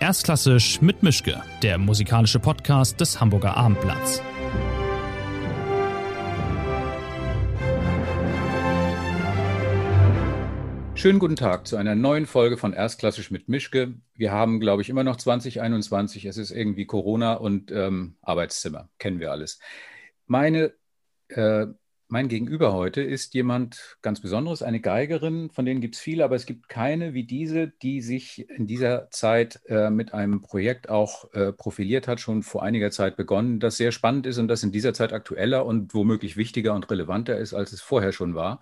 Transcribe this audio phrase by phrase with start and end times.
[0.00, 4.22] Erstklassisch mit Mischke, der musikalische Podcast des Hamburger Abendblatts.
[10.94, 13.94] Schönen guten Tag zu einer neuen Folge von Erstklassisch mit Mischke.
[14.14, 16.26] Wir haben, glaube ich, immer noch 2021.
[16.26, 18.88] Es ist irgendwie Corona und ähm, Arbeitszimmer.
[18.98, 19.58] Kennen wir alles.
[20.28, 20.74] Meine
[21.26, 21.66] äh,
[22.08, 26.36] mein Gegenüber heute ist jemand ganz Besonderes, eine Geigerin, von denen gibt es viele, aber
[26.36, 31.32] es gibt keine wie diese, die sich in dieser Zeit äh, mit einem Projekt auch
[31.34, 34.72] äh, profiliert hat, schon vor einiger Zeit begonnen, das sehr spannend ist und das in
[34.72, 38.60] dieser Zeit aktueller und womöglich wichtiger und relevanter ist, als es vorher schon war.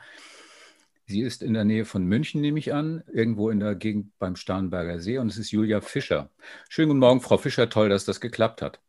[1.07, 4.35] Sie ist in der Nähe von München, nehme ich an, irgendwo in der Gegend beim
[4.35, 6.31] Starnberger See und es ist Julia Fischer.
[6.69, 8.81] Schönen guten Morgen, Frau Fischer, toll, dass das geklappt hat.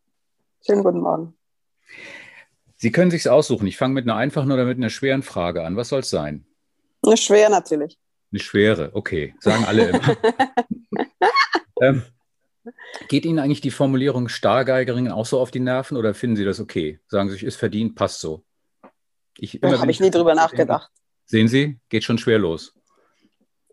[0.65, 1.35] Schönen guten Morgen.
[2.77, 3.66] Sie können sich aussuchen.
[3.67, 5.76] Ich fange mit einer einfachen oder mit einer schweren Frage an.
[5.76, 6.45] Was soll es sein?
[7.04, 7.98] Eine schwere natürlich.
[8.31, 9.35] Eine schwere, okay.
[9.40, 10.18] Sagen alle immer.
[11.82, 12.04] ähm,
[13.07, 16.60] geht Ihnen eigentlich die Formulierung Stargeigerin auch so auf die Nerven oder finden Sie das
[16.60, 16.99] okay?
[17.07, 18.43] Sagen Sie sich, ist verdient, passt so.
[19.40, 20.91] Ich, da habe ich nie drüber nachgedacht.
[21.26, 22.73] Sehen Sie, geht schon schwer los.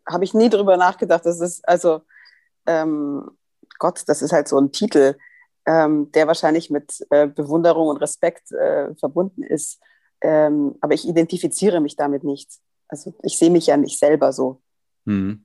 [0.07, 1.25] Habe ich nie drüber nachgedacht.
[1.25, 2.03] Das ist also,
[2.67, 3.31] ähm,
[3.79, 5.17] Gott, das ist halt so ein Titel
[5.67, 9.81] ähm, der wahrscheinlich mit äh, Bewunderung und Respekt äh, verbunden ist.
[10.21, 12.51] Ähm, aber ich identifiziere mich damit nicht.
[12.89, 14.61] Also ich sehe mich ja nicht selber so.
[15.07, 15.45] Hm.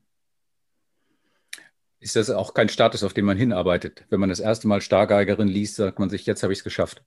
[2.00, 4.06] Ist das auch kein Status, auf den man hinarbeitet?
[4.10, 7.04] Wenn man das erste Mal Stargeigerin liest, sagt man sich, jetzt habe ich es geschafft.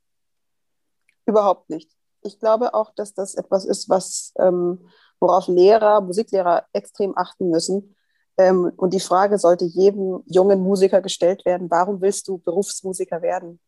[1.24, 1.90] Überhaupt nicht.
[2.22, 4.86] Ich glaube auch, dass das etwas ist, was, ähm,
[5.18, 7.96] worauf Lehrer, Musiklehrer extrem achten müssen,
[8.42, 13.60] ähm, und die Frage sollte jedem jungen Musiker gestellt werden, warum willst du Berufsmusiker werden?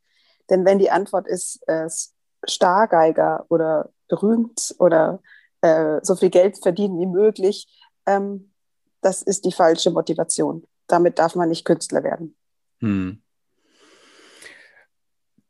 [0.50, 1.88] Denn wenn die Antwort ist, äh,
[2.46, 5.20] Stargeiger oder berühmt oder
[5.62, 7.66] äh, so viel Geld verdienen wie möglich,
[8.06, 8.52] ähm,
[9.00, 10.64] das ist die falsche Motivation.
[10.86, 12.36] Damit darf man nicht Künstler werden.
[12.80, 13.22] Hm.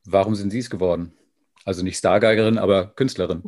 [0.05, 1.17] Warum sind Sie es geworden?
[1.65, 3.43] Also nicht Stargeigerin, aber Künstlerin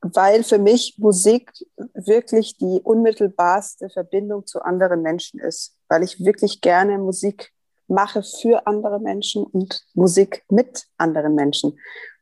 [0.00, 1.52] weil für mich Musik
[1.94, 7.52] wirklich die unmittelbarste Verbindung zu anderen Menschen ist, weil ich wirklich gerne Musik
[7.88, 11.78] mache für andere Menschen und Musik mit anderen Menschen.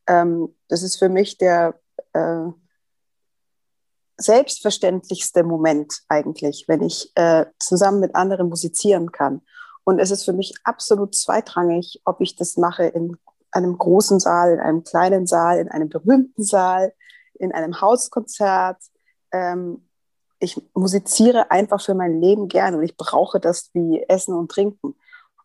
[0.06, 1.78] Ähm, das ist für mich der
[2.12, 2.46] äh,
[4.16, 9.42] selbstverständlichste Moment eigentlich, wenn ich äh, zusammen mit anderen musizieren kann.
[9.84, 13.16] Und es ist für mich absolut zweitrangig, ob ich das mache in
[13.50, 16.92] einem großen Saal, in einem kleinen Saal, in einem berühmten Saal
[17.38, 18.78] in einem Hauskonzert.
[19.32, 19.88] Ähm,
[20.38, 24.94] ich musiziere einfach für mein Leben gern und ich brauche das wie Essen und Trinken.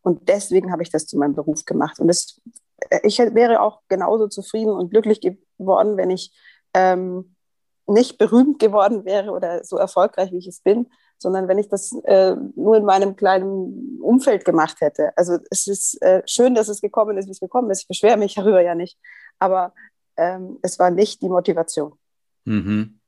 [0.02, 2.00] Und deswegen habe ich das zu meinem Beruf gemacht.
[2.00, 2.42] Und das,
[2.90, 6.34] äh, ich wäre auch genauso zufrieden und glücklich geworden, wenn ich
[6.74, 7.36] ähm,
[7.88, 11.92] nicht berühmt geworden wäre oder so erfolgreich, wie ich es bin, sondern wenn ich das
[12.04, 15.12] äh, nur in meinem kleinen Umfeld gemacht hätte.
[15.18, 17.82] Also es ist äh, schön, dass es gekommen ist, wie es gekommen ist.
[17.82, 18.98] Ich beschwere mich darüber ja nicht.
[19.38, 19.74] Aber
[20.20, 21.94] ähm, es war nicht die Motivation.
[22.46, 23.00] Mhm.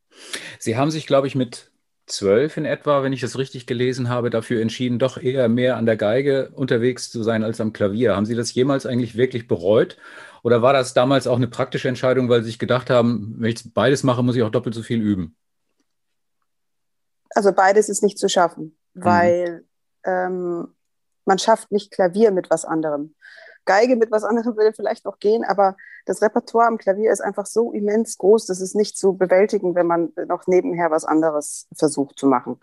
[0.60, 1.72] Sie haben sich, glaube ich, mit
[2.06, 5.86] zwölf in etwa, wenn ich das richtig gelesen habe, dafür entschieden, doch eher mehr an
[5.86, 8.16] der Geige unterwegs zu sein als am Klavier.
[8.16, 9.98] Haben Sie das jemals eigentlich wirklich bereut?
[10.44, 13.74] Oder war das damals auch eine praktische Entscheidung, weil Sie sich gedacht haben, wenn ich
[13.74, 15.36] beides mache, muss ich auch doppelt so viel üben?
[17.34, 19.04] Also beides ist nicht zu schaffen, mhm.
[19.04, 19.66] weil
[20.04, 20.68] ähm,
[21.26, 23.16] man schafft nicht Klavier mit was anderem.
[23.66, 27.46] Geige mit was anderem würde vielleicht noch gehen, aber das Repertoire am Klavier ist einfach
[27.46, 32.18] so immens groß, dass es nicht zu bewältigen, wenn man noch nebenher was anderes versucht
[32.18, 32.60] zu machen.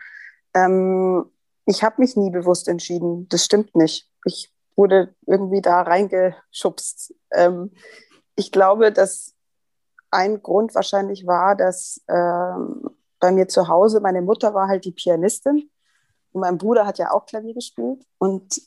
[0.54, 1.24] Ähm,
[1.66, 4.10] ich habe mich nie bewusst entschieden, das stimmt nicht.
[4.24, 7.14] Ich wurde irgendwie da reingeschubst.
[7.32, 7.72] Ähm,
[8.36, 9.34] ich glaube, dass
[10.10, 14.92] ein Grund wahrscheinlich war, dass ähm, bei mir zu Hause, meine Mutter war halt die
[14.92, 15.70] Pianistin
[16.32, 18.60] und mein Bruder hat ja auch Klavier gespielt und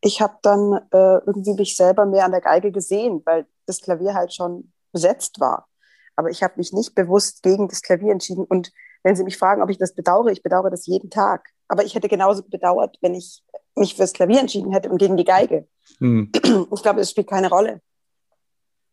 [0.00, 4.14] ich habe dann äh, irgendwie mich selber mehr an der Geige gesehen, weil das Klavier
[4.14, 5.68] halt schon besetzt war.
[6.16, 8.44] Aber ich habe mich nicht bewusst gegen das Klavier entschieden.
[8.44, 11.48] Und wenn Sie mich fragen, ob ich das bedauere, ich bedauere das jeden Tag.
[11.68, 13.42] Aber ich hätte genauso bedauert, wenn ich
[13.74, 15.68] mich fürs Klavier entschieden hätte und gegen die Geige.
[15.98, 16.32] Hm.
[16.72, 17.80] Ich glaube, das spielt keine Rolle.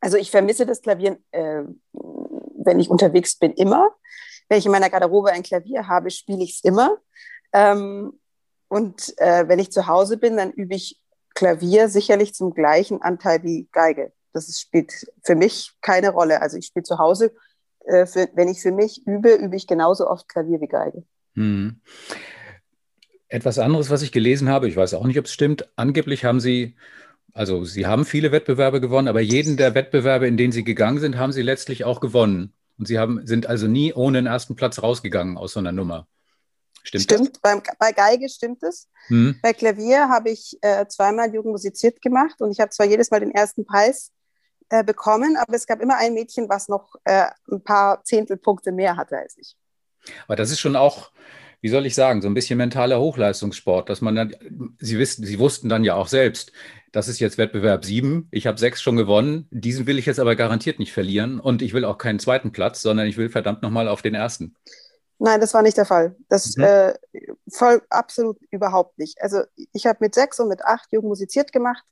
[0.01, 1.63] Also ich vermisse das Klavier, äh,
[1.93, 3.89] wenn ich unterwegs bin, immer.
[4.49, 6.97] Wenn ich in meiner Garderobe ein Klavier habe, spiele ich es immer.
[7.53, 8.19] Ähm,
[8.73, 10.99] und äh, wenn ich zu Hause bin, dann übe ich
[11.35, 14.13] Klavier sicherlich zum gleichen Anteil wie Geige.
[14.33, 14.91] Das ist, spielt
[15.23, 16.41] für mich keine Rolle.
[16.41, 17.35] Also ich spiele zu Hause,
[17.85, 21.03] äh, für, wenn ich für mich übe, übe ich genauso oft Klavier wie Geige.
[21.35, 21.81] Hm.
[23.27, 26.39] Etwas anderes, was ich gelesen habe, ich weiß auch nicht, ob es stimmt, angeblich haben
[26.39, 26.75] Sie,
[27.31, 31.17] also Sie haben viele Wettbewerbe gewonnen, aber jeden der Wettbewerbe, in denen Sie gegangen sind,
[31.17, 32.53] haben Sie letztlich auch gewonnen.
[32.79, 36.07] Und Sie haben, sind also nie ohne den ersten Platz rausgegangen aus so einer Nummer.
[36.83, 37.41] Stimmt, stimmt.
[37.41, 38.89] Beim, bei Geige stimmt es.
[39.07, 39.39] Hm.
[39.41, 43.21] Bei Klavier habe ich äh, zweimal Jugend musiziert gemacht und ich habe zwar jedes Mal
[43.21, 44.11] den ersten Preis
[44.69, 48.97] äh, bekommen, aber es gab immer ein Mädchen, was noch äh, ein paar Zehntelpunkte mehr
[48.97, 49.55] hatte als ich.
[50.27, 51.11] Aber das ist schon auch,
[51.61, 54.35] wie soll ich sagen, so ein bisschen mentaler Hochleistungssport, dass man dann,
[54.79, 56.51] Sie wissen, Sie wussten dann ja auch selbst,
[56.91, 60.35] das ist jetzt Wettbewerb 7, ich habe sechs schon gewonnen, diesen will ich jetzt aber
[60.35, 63.87] garantiert nicht verlieren und ich will auch keinen zweiten Platz, sondern ich will verdammt nochmal
[63.87, 64.55] auf den ersten.
[65.19, 66.15] Nein, das war nicht der Fall.
[66.27, 66.63] Das Mhm.
[66.63, 66.93] äh,
[67.51, 69.21] voll absolut überhaupt nicht.
[69.21, 71.83] Also ich habe mit sechs und mit acht Jugend musiziert gemacht,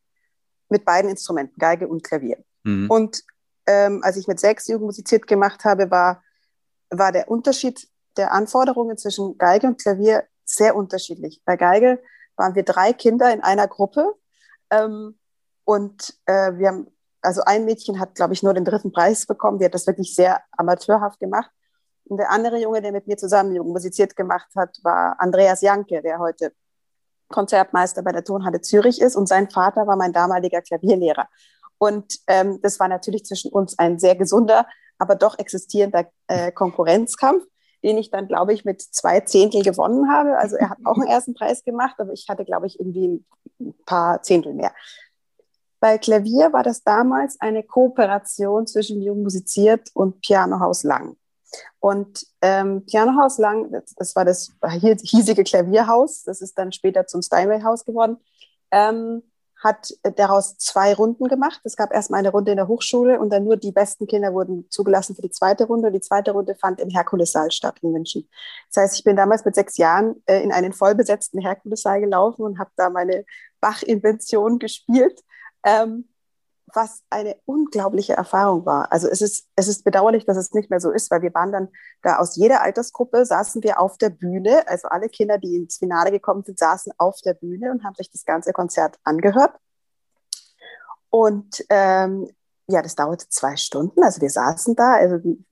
[0.70, 2.44] mit beiden Instrumenten, Geige und Klavier.
[2.64, 2.90] Mhm.
[2.90, 3.24] Und
[3.68, 6.24] ähm, als ich mit sechs Jugend musiziert gemacht habe, war,
[6.90, 7.88] war der Unterschied
[8.18, 11.42] der Anforderungen zwischen Geige und Klavier sehr unterschiedlich.
[11.46, 12.02] Bei Geige
[12.36, 14.16] waren wir drei Kinder in einer Gruppe
[14.70, 15.18] ähm,
[15.64, 16.88] und äh, wir haben,
[17.22, 19.60] also ein Mädchen hat, glaube ich, nur den dritten Preis bekommen.
[19.60, 21.52] Die hat das wirklich sehr amateurhaft gemacht.
[22.12, 26.19] Und der andere Junge, der mit mir zusammen musiziert gemacht hat, war Andreas Janke, der
[26.19, 26.52] heute
[27.30, 29.16] Konzertmeister bei der Tonhalle Zürich ist.
[29.16, 31.30] Und sein Vater war mein damaliger Klavierlehrer.
[31.78, 34.68] Und ähm, das war natürlich zwischen uns ein sehr gesunder,
[34.98, 37.46] aber doch existierender äh, Konkurrenzkampf,
[37.81, 40.38] den ich dann, glaube ich, mit zwei Zehntel gewonnen habe.
[40.38, 43.24] Also er hat auch einen ersten Preis gemacht, aber ich hatte, glaube ich, irgendwie
[43.62, 44.74] ein paar Zehntel mehr.
[45.80, 51.16] Bei Klavier war das damals eine Kooperation zwischen Jung musiziert und Pianohaus Lang.
[51.80, 54.51] Und ähm, Pianohaus Lang, das, war das
[55.03, 58.18] hiesige Klavierhaus, das ist dann später zum Steinway-Haus geworden,
[58.71, 59.24] ähm,
[59.63, 61.62] hat daraus zwei Runden gemacht.
[61.63, 64.68] Es gab erstmal eine Runde in der Hochschule und dann nur die besten Kinder wurden
[64.71, 65.92] zugelassen für die zweite Runde.
[65.92, 68.27] Die zweite Runde fand im Herkulessaal statt in München.
[68.74, 72.57] Das heißt, ich bin damals mit sechs Jahren äh, in einen vollbesetzten Herkulessaal gelaufen und
[72.57, 73.24] habe da meine
[73.59, 75.21] Bach-Invention gespielt.
[75.63, 76.07] Ähm,
[76.74, 78.92] was eine unglaubliche Erfahrung war.
[78.92, 81.52] Also es ist, es ist bedauerlich, dass es nicht mehr so ist, weil wir waren
[81.52, 81.70] dann
[82.02, 86.12] da aus jeder Altersgruppe, saßen wir auf der Bühne, also alle Kinder, die ins Finale
[86.12, 89.56] gekommen sind, saßen auf der Bühne und haben sich das ganze Konzert angehört.
[91.10, 92.30] Und ähm,
[92.68, 95.46] ja, das dauerte zwei Stunden, also wir saßen da, also die,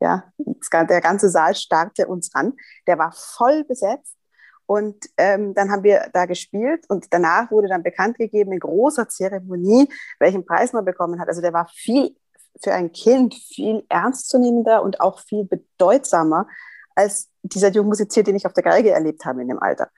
[0.00, 0.24] ja,
[0.72, 2.54] der ganze Saal starrte uns an,
[2.86, 4.16] der war voll besetzt
[4.66, 9.08] und ähm, dann haben wir da gespielt und danach wurde dann bekannt gegeben in großer
[9.08, 9.88] Zeremonie,
[10.18, 11.28] welchen Preis man bekommen hat.
[11.28, 12.16] Also der war viel
[12.62, 16.46] für ein Kind viel ernstzunehmender und auch viel bedeutsamer
[16.94, 19.90] als dieser junge Musizier, den ich auf der Geige erlebt habe in dem Alter.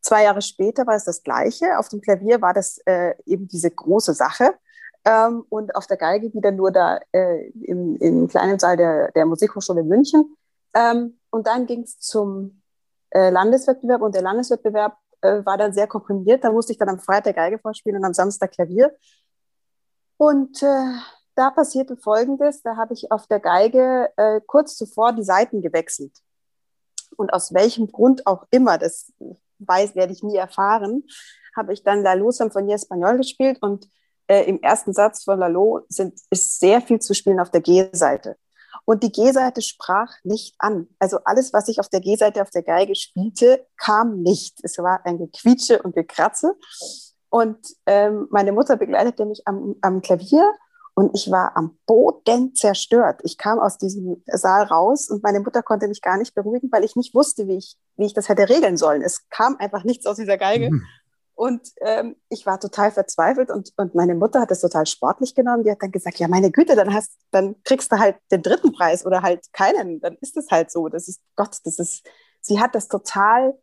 [0.00, 1.78] Zwei Jahre später war es das Gleiche.
[1.78, 4.54] Auf dem Klavier war das äh, eben diese große Sache.
[5.04, 9.26] Ähm, und auf der Geige wieder nur da äh, im, im kleinen Saal der, der
[9.26, 10.36] Musikhochschule München.
[10.74, 12.62] Ähm, und dann ging es zum
[13.10, 16.44] äh, Landeswettbewerb und der Landeswettbewerb äh, war dann sehr komprimiert.
[16.44, 18.96] Da musste ich dann am Freitag Geige vorspielen und am Samstag Klavier.
[20.16, 20.92] Und äh,
[21.34, 26.12] da passierte Folgendes: Da habe ich auf der Geige äh, kurz zuvor die Seiten gewechselt.
[27.16, 29.12] Und aus welchem Grund auch immer, das
[29.58, 31.04] weiß, werde ich nie erfahren,
[31.56, 33.88] habe ich dann La Luz Symphonie Español gespielt und
[34.28, 38.36] äh, im ersten Satz von Lalo sind, ist sehr viel zu spielen auf der G-Seite.
[38.84, 40.88] Und die G-Seite sprach nicht an.
[40.98, 44.58] Also alles, was ich auf der G-Seite auf der Geige spielte, kam nicht.
[44.62, 46.54] Es war ein Gequietsche und Gekratze.
[47.30, 50.50] Und ähm, meine Mutter begleitete mich am, am Klavier
[50.98, 53.20] und ich war am Boden zerstört.
[53.22, 56.82] Ich kam aus diesem Saal raus und meine Mutter konnte mich gar nicht beruhigen, weil
[56.82, 59.02] ich nicht wusste, wie ich, wie ich das hätte regeln sollen.
[59.02, 60.72] Es kam einfach nichts aus dieser Geige.
[60.72, 60.82] Mhm.
[61.38, 65.62] Und ähm, ich war total verzweifelt und, und meine Mutter hat das total sportlich genommen.
[65.62, 68.72] Die hat dann gesagt, ja, meine Güte, dann hast, dann kriegst du halt den dritten
[68.72, 70.00] Preis oder halt keinen.
[70.00, 70.88] Dann ist es halt so.
[70.88, 72.04] Das ist Gott, das ist,
[72.40, 73.56] sie hat das total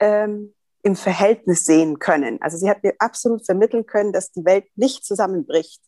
[0.00, 2.42] ähm, im Verhältnis sehen können.
[2.42, 5.80] Also sie hat mir absolut vermitteln können, dass die Welt nicht zusammenbricht,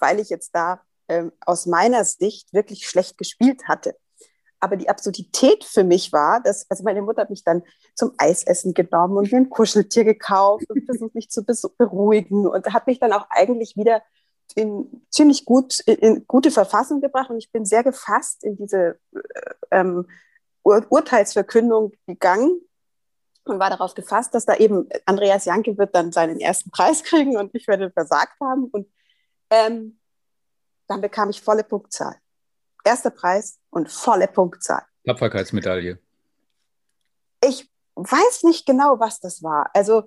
[0.00, 3.94] weil ich jetzt da ähm, aus meiner Sicht wirklich schlecht gespielt hatte.
[4.60, 7.62] Aber die Absurdität für mich war, dass, also meine Mutter hat mich dann
[7.94, 12.86] zum Eisessen genommen und mir ein Kuscheltier gekauft und versucht mich zu beruhigen und hat
[12.86, 14.02] mich dann auch eigentlich wieder
[14.54, 17.30] in ziemlich gut, in gute Verfassung gebracht.
[17.30, 18.98] Und ich bin sehr gefasst in diese
[19.70, 20.06] ähm,
[20.64, 22.60] Ur Urteilsverkündung gegangen
[23.44, 27.36] und war darauf gefasst, dass da eben Andreas Janke wird dann seinen ersten Preis kriegen
[27.36, 28.64] und ich werde versagt haben.
[28.64, 28.88] Und
[29.50, 30.00] ähm,
[30.88, 32.16] dann bekam ich volle Punktzahl.
[32.84, 34.82] Erster Preis und volle Punktzahl.
[35.04, 35.98] Tapferkeitsmedaille.
[37.44, 39.70] Ich weiß nicht genau, was das war.
[39.74, 40.04] Also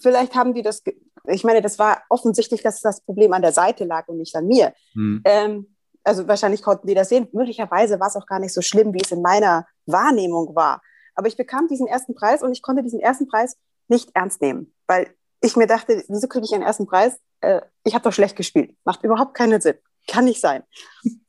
[0.00, 0.84] vielleicht haben die das,
[1.26, 4.46] ich meine, das war offensichtlich, dass das Problem an der Seite lag und nicht an
[4.46, 4.72] mir.
[4.92, 5.22] Hm.
[5.24, 7.26] Ähm, also wahrscheinlich konnten die das sehen.
[7.32, 10.80] Möglicherweise war es auch gar nicht so schlimm, wie es in meiner Wahrnehmung war.
[11.16, 13.56] Aber ich bekam diesen ersten Preis und ich konnte diesen ersten Preis
[13.88, 15.12] nicht ernst nehmen, weil
[15.42, 17.18] ich mir dachte, wieso kriege ich einen ersten Preis?
[17.40, 18.76] Äh, ich habe doch schlecht gespielt.
[18.84, 19.74] Macht überhaupt keinen Sinn.
[20.06, 20.62] Kann nicht sein.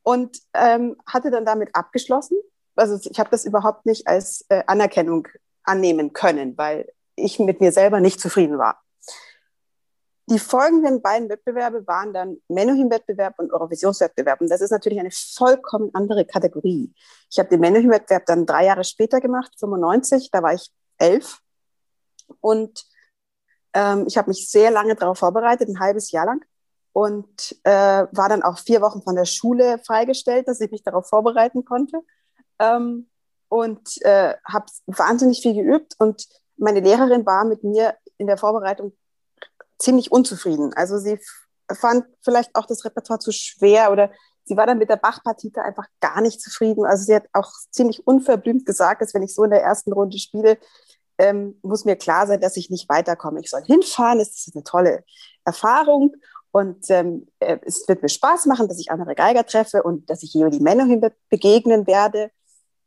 [0.04, 2.38] Und ähm, hatte dann damit abgeschlossen.
[2.76, 5.28] Also ich habe das überhaupt nicht als äh, Anerkennung
[5.64, 8.82] annehmen können, weil ich mit mir selber nicht zufrieden war.
[10.30, 14.40] Die folgenden beiden Wettbewerbe waren dann Menuhin-Wettbewerb und Eurovisionswettbewerb.
[14.40, 16.94] Und das ist natürlich eine vollkommen andere Kategorie.
[17.30, 21.40] Ich habe den Menuhin-Wettbewerb dann drei Jahre später gemacht, 95, da war ich elf.
[22.40, 22.86] Und
[23.74, 26.46] ähm, ich habe mich sehr lange darauf vorbereitet, ein halbes Jahr lang.
[26.94, 31.08] Und äh, war dann auch vier Wochen von der Schule freigestellt, dass ich mich darauf
[31.08, 32.02] vorbereiten konnte.
[32.60, 33.10] Ähm,
[33.48, 35.96] und äh, habe wahnsinnig viel geübt.
[36.00, 38.94] Und meine Lehrerin war mit mir in der Vorbereitung
[39.78, 40.74] ziemlich unzufrieden.
[40.74, 41.20] Also sie
[41.74, 44.12] fand vielleicht auch das Repertoire zu schwer oder
[44.44, 46.86] sie war dann mit der Bach-Partite einfach gar nicht zufrieden.
[46.86, 50.18] Also sie hat auch ziemlich unverblümt gesagt, dass wenn ich so in der ersten Runde
[50.18, 50.58] spiele,
[51.18, 53.42] ähm, muss mir klar sein, dass ich nicht weiterkomme.
[53.42, 55.04] Ich soll hinfahren, es ist eine tolle
[55.46, 56.16] Erfahrung
[56.52, 60.22] und ähm, äh, es wird mir Spaß machen, dass ich andere Geiger treffe und dass
[60.22, 62.32] ich die Männer begegnen werde.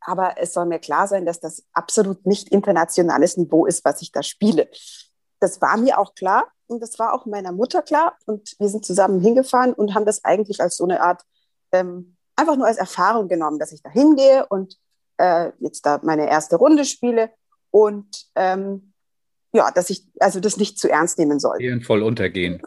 [0.01, 4.11] Aber es soll mir klar sein, dass das absolut nicht internationales Niveau ist, was ich
[4.11, 4.69] da spiele.
[5.39, 8.15] Das war mir auch klar und das war auch meiner Mutter klar.
[8.27, 11.23] Und wir sind zusammen hingefahren und haben das eigentlich als so eine Art,
[11.71, 14.77] ähm, einfach nur als Erfahrung genommen, dass ich da hingehe und
[15.17, 17.31] äh, jetzt da meine erste Runde spiele
[17.71, 18.93] und ähm,
[19.53, 21.61] ja, dass ich also das nicht zu ernst nehmen soll.
[21.61, 22.61] Ehrenvoll untergehen.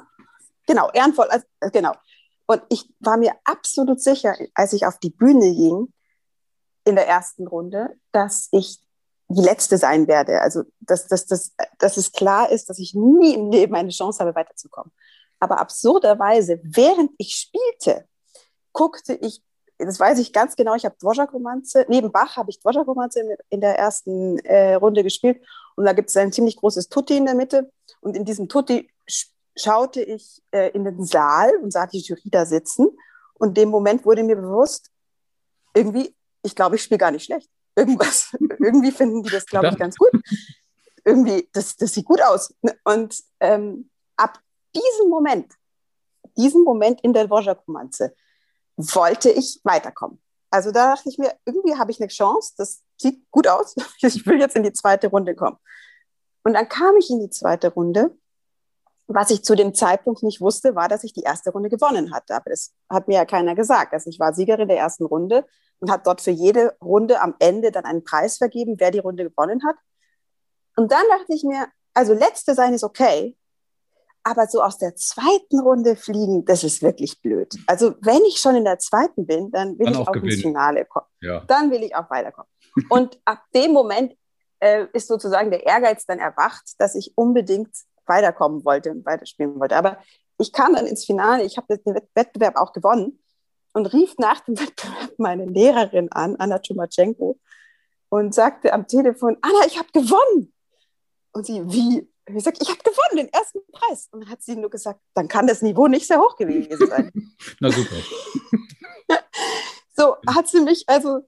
[0.68, 1.94] Genau, ehrenvoll, also, genau.
[2.46, 5.92] Und ich war mir absolut sicher, als ich auf die Bühne ging
[6.84, 8.78] in der ersten Runde, dass ich
[9.28, 10.42] die letzte sein werde.
[10.42, 14.20] Also, dass, dass, dass, dass es klar ist, dass ich nie im Leben eine Chance
[14.20, 14.92] habe, weiterzukommen.
[15.40, 18.06] Aber absurderweise, während ich spielte,
[18.72, 19.42] guckte ich,
[19.78, 23.60] das weiß ich ganz genau, ich habe Dvorak-Romanze, neben Bach habe ich Dvorak-Romanze in, in,
[23.60, 25.40] der ersten äh, Runde gespielt
[25.76, 27.70] und da gibt es ein ziemlich großes Tutti in der Mitte
[28.00, 28.90] und in diesem Tutti
[29.58, 32.88] schaute ich äh, in den Saal und sah die Jury da sitzen
[33.34, 34.90] und in dem Moment wurde mir bewusst,
[35.74, 39.78] irgendwie, ich glaube, ich spiele gar nicht schlecht irgendwas, irgendwie finden die das, glaube ich,
[39.78, 40.10] ganz gut.
[41.04, 42.52] Irgendwie, das, das sieht gut aus.
[42.84, 44.38] Und ähm, ab
[44.74, 45.52] diesem Moment,
[46.36, 48.14] diesem Moment in der Dvorak-Romanze,
[48.76, 50.20] wollte ich weiterkommen.
[50.50, 54.26] Also da dachte ich mir, irgendwie habe ich eine Chance, das sieht gut aus, ich
[54.26, 55.56] will jetzt in die zweite Runde kommen.
[56.42, 58.16] Und dann kam ich in die zweite Runde.
[59.10, 62.34] Was ich zu dem Zeitpunkt nicht wusste, war, dass ich die erste Runde gewonnen hatte.
[62.34, 63.94] Aber das hat mir ja keiner gesagt.
[63.94, 65.46] Also ich war Siegerin der ersten Runde
[65.80, 69.24] und hat dort für jede Runde am Ende dann einen Preis vergeben, wer die Runde
[69.24, 69.76] gewonnen hat.
[70.76, 73.36] Und dann dachte ich mir, also letzte sein ist okay,
[74.22, 77.54] aber so aus der zweiten Runde fliegen, das ist wirklich blöd.
[77.66, 80.42] Also wenn ich schon in der zweiten bin, dann will dann ich auch, auch ins
[80.42, 81.06] Finale kommen.
[81.20, 81.40] Ja.
[81.46, 82.50] Dann will ich auch weiterkommen.
[82.90, 84.14] Und ab dem Moment
[84.60, 87.74] äh, ist sozusagen der Ehrgeiz dann erwacht, dass ich unbedingt
[88.08, 89.76] weiterkommen wollte und weiterspielen wollte.
[89.76, 89.98] Aber
[90.38, 93.18] ich kam dann ins Finale, ich habe den Wettbewerb auch gewonnen
[93.72, 97.38] und rief nach dem Wettbewerb meine Lehrerin an, Anna Chumatschenko,
[98.10, 100.52] und sagte am Telefon, Anna, ich habe gewonnen.
[101.32, 102.08] Und sie, wie?
[102.26, 104.08] Ich sagte, ich habe gewonnen, den ersten Preis.
[104.10, 107.12] Und dann hat sie nur gesagt, dann kann das Niveau nicht sehr hoch gewesen sein.
[107.60, 107.96] Na super.
[109.96, 111.20] so hat sie mich, also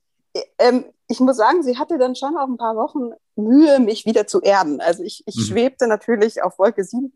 [0.58, 4.26] ähm, ich muss sagen, sie hatte dann schon auch ein paar Wochen Mühe, mich wieder
[4.26, 4.80] zu erden.
[4.80, 5.40] Also ich, ich mhm.
[5.42, 7.12] schwebte natürlich auf Wolke 7,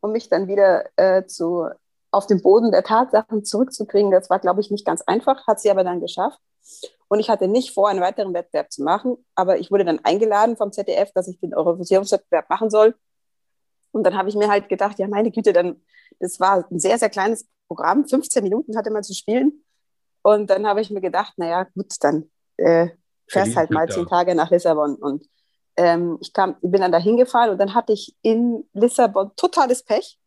[0.00, 1.66] um mich dann wieder äh, zu
[2.14, 5.70] auf den Boden der Tatsachen zurückzukriegen, das war, glaube ich, nicht ganz einfach, hat sie
[5.70, 6.38] aber dann geschafft.
[7.08, 10.56] Und ich hatte nicht vor, einen weiteren Wettbewerb zu machen, aber ich wurde dann eingeladen
[10.56, 12.94] vom ZDF, dass ich den Eurovisionswettbewerb machen soll.
[13.92, 15.82] Und dann habe ich mir halt gedacht, ja, meine Güte, dann,
[16.20, 19.64] das war ein sehr, sehr kleines Programm, 15 Minuten hatte man zu spielen.
[20.22, 22.88] Und dann habe ich mir gedacht, naja, gut, dann äh,
[23.28, 24.96] fährst halt mal zehn Tage nach Lissabon.
[24.96, 25.26] Und
[25.76, 30.18] ähm, ich kam, bin dann da hingefahren und dann hatte ich in Lissabon totales Pech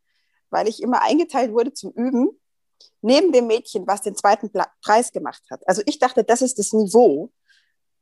[0.50, 2.40] weil ich immer eingeteilt wurde zum Üben,
[3.02, 4.52] neben dem Mädchen, was den zweiten
[4.84, 5.62] Preis gemacht hat.
[5.68, 7.32] Also ich dachte, das ist das Niveau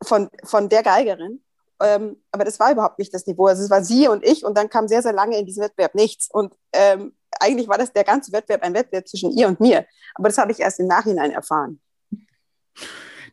[0.02, 1.44] von, von der Geigerin.
[1.82, 3.48] Ähm, aber das war überhaupt nicht das Niveau.
[3.48, 5.96] Also es war sie und ich und dann kam sehr, sehr lange in diesem Wettbewerb
[5.96, 6.30] nichts.
[6.32, 9.86] Und ähm, eigentlich war das der ganze Wettbewerb ein Wettbewerb zwischen ihr und mir.
[10.16, 11.82] Aber das habe ich erst im Nachhinein erfahren.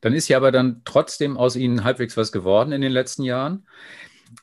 [0.03, 3.67] Dann ist ja aber dann trotzdem aus Ihnen halbwegs was geworden in den letzten Jahren.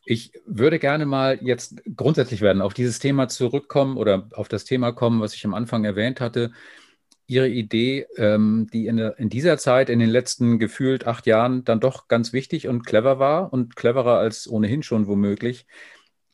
[0.06, 4.92] Ich würde gerne mal jetzt grundsätzlich werden, auf dieses Thema zurückkommen oder auf das Thema
[4.92, 6.52] kommen, was ich am Anfang erwähnt hatte.
[7.28, 12.08] Ihre Idee, ähm, die in, dieser Zeit, in den letzten gefühlt acht Jahren, dann doch
[12.08, 15.68] ganz wichtig und clever war und cleverer als ohnehin schon womöglich.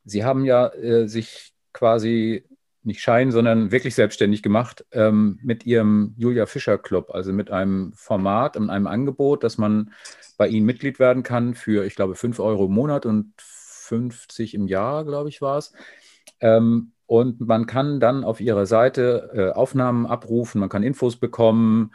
[0.06, 2.46] Sie haben ja äh, sich quasi
[2.86, 7.94] nicht Schein, sondern wirklich selbstständig gemacht ähm, mit Ihrem Julia Fischer Club, also mit einem
[7.96, 9.92] Format und einem Angebot, dass man
[10.38, 14.68] bei Ihnen Mitglied werden kann für, ich glaube, 5 Euro im Monat und 50 im
[14.68, 15.74] Jahr, glaube ich, war es.
[16.40, 21.92] Ähm, und man kann dann auf Ihrer Seite äh, Aufnahmen abrufen, man kann Infos bekommen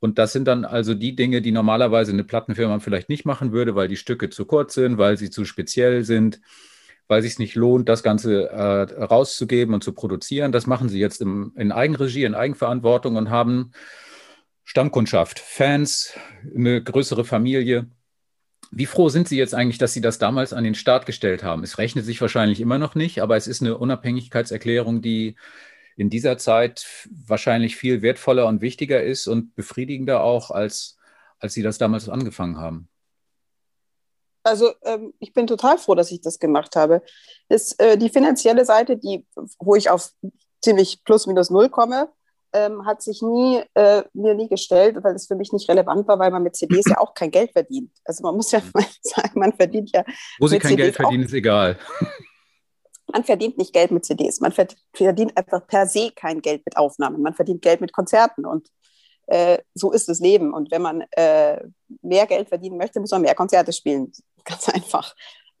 [0.00, 3.74] Und das sind dann also die Dinge, die normalerweise eine Plattenfirma vielleicht nicht machen würde,
[3.74, 6.42] weil die Stücke zu kurz sind, weil sie zu speziell sind,
[7.08, 10.52] weil es sich nicht lohnt, das Ganze äh, rauszugeben und zu produzieren.
[10.52, 13.72] Das machen sie jetzt im, in Eigenregie, in Eigenverantwortung und haben
[14.64, 16.14] Stammkundschaft, Fans,
[16.54, 17.86] eine größere Familie.
[18.70, 21.62] Wie froh sind Sie jetzt eigentlich, dass Sie das damals an den Start gestellt haben?
[21.62, 25.36] Es rechnet sich wahrscheinlich immer noch nicht, aber es ist eine Unabhängigkeitserklärung, die
[25.96, 26.86] in dieser Zeit
[27.26, 30.96] wahrscheinlich viel wertvoller und wichtiger ist und befriedigender auch, als,
[31.38, 32.88] als Sie das damals angefangen haben.
[34.44, 37.02] Also ähm, ich bin total froh, dass ich das gemacht habe.
[37.48, 39.26] Das, äh, die finanzielle Seite, die,
[39.58, 40.10] wo ich auf
[40.62, 42.10] ziemlich plus minus null komme,
[42.52, 46.18] ähm, hat sich nie, äh, mir nie gestellt, weil das für mich nicht relevant war,
[46.18, 47.90] weil man mit CDs ja auch kein Geld verdient.
[48.04, 48.70] Also man muss ja mhm.
[48.74, 50.04] mal sagen, man verdient ja.
[50.38, 51.78] Wo sie kein CDs Geld verdienen, ist egal.
[53.12, 54.40] Man verdient nicht Geld mit CDs.
[54.40, 54.52] Man
[54.92, 57.22] verdient einfach per se kein Geld mit Aufnahmen.
[57.22, 58.68] Man verdient Geld mit Konzerten und
[59.26, 60.52] äh, so ist das Leben.
[60.52, 61.60] Und wenn man äh,
[62.02, 64.12] mehr Geld verdienen möchte, muss man mehr Konzerte spielen.
[64.50, 65.14] Ganz einfach.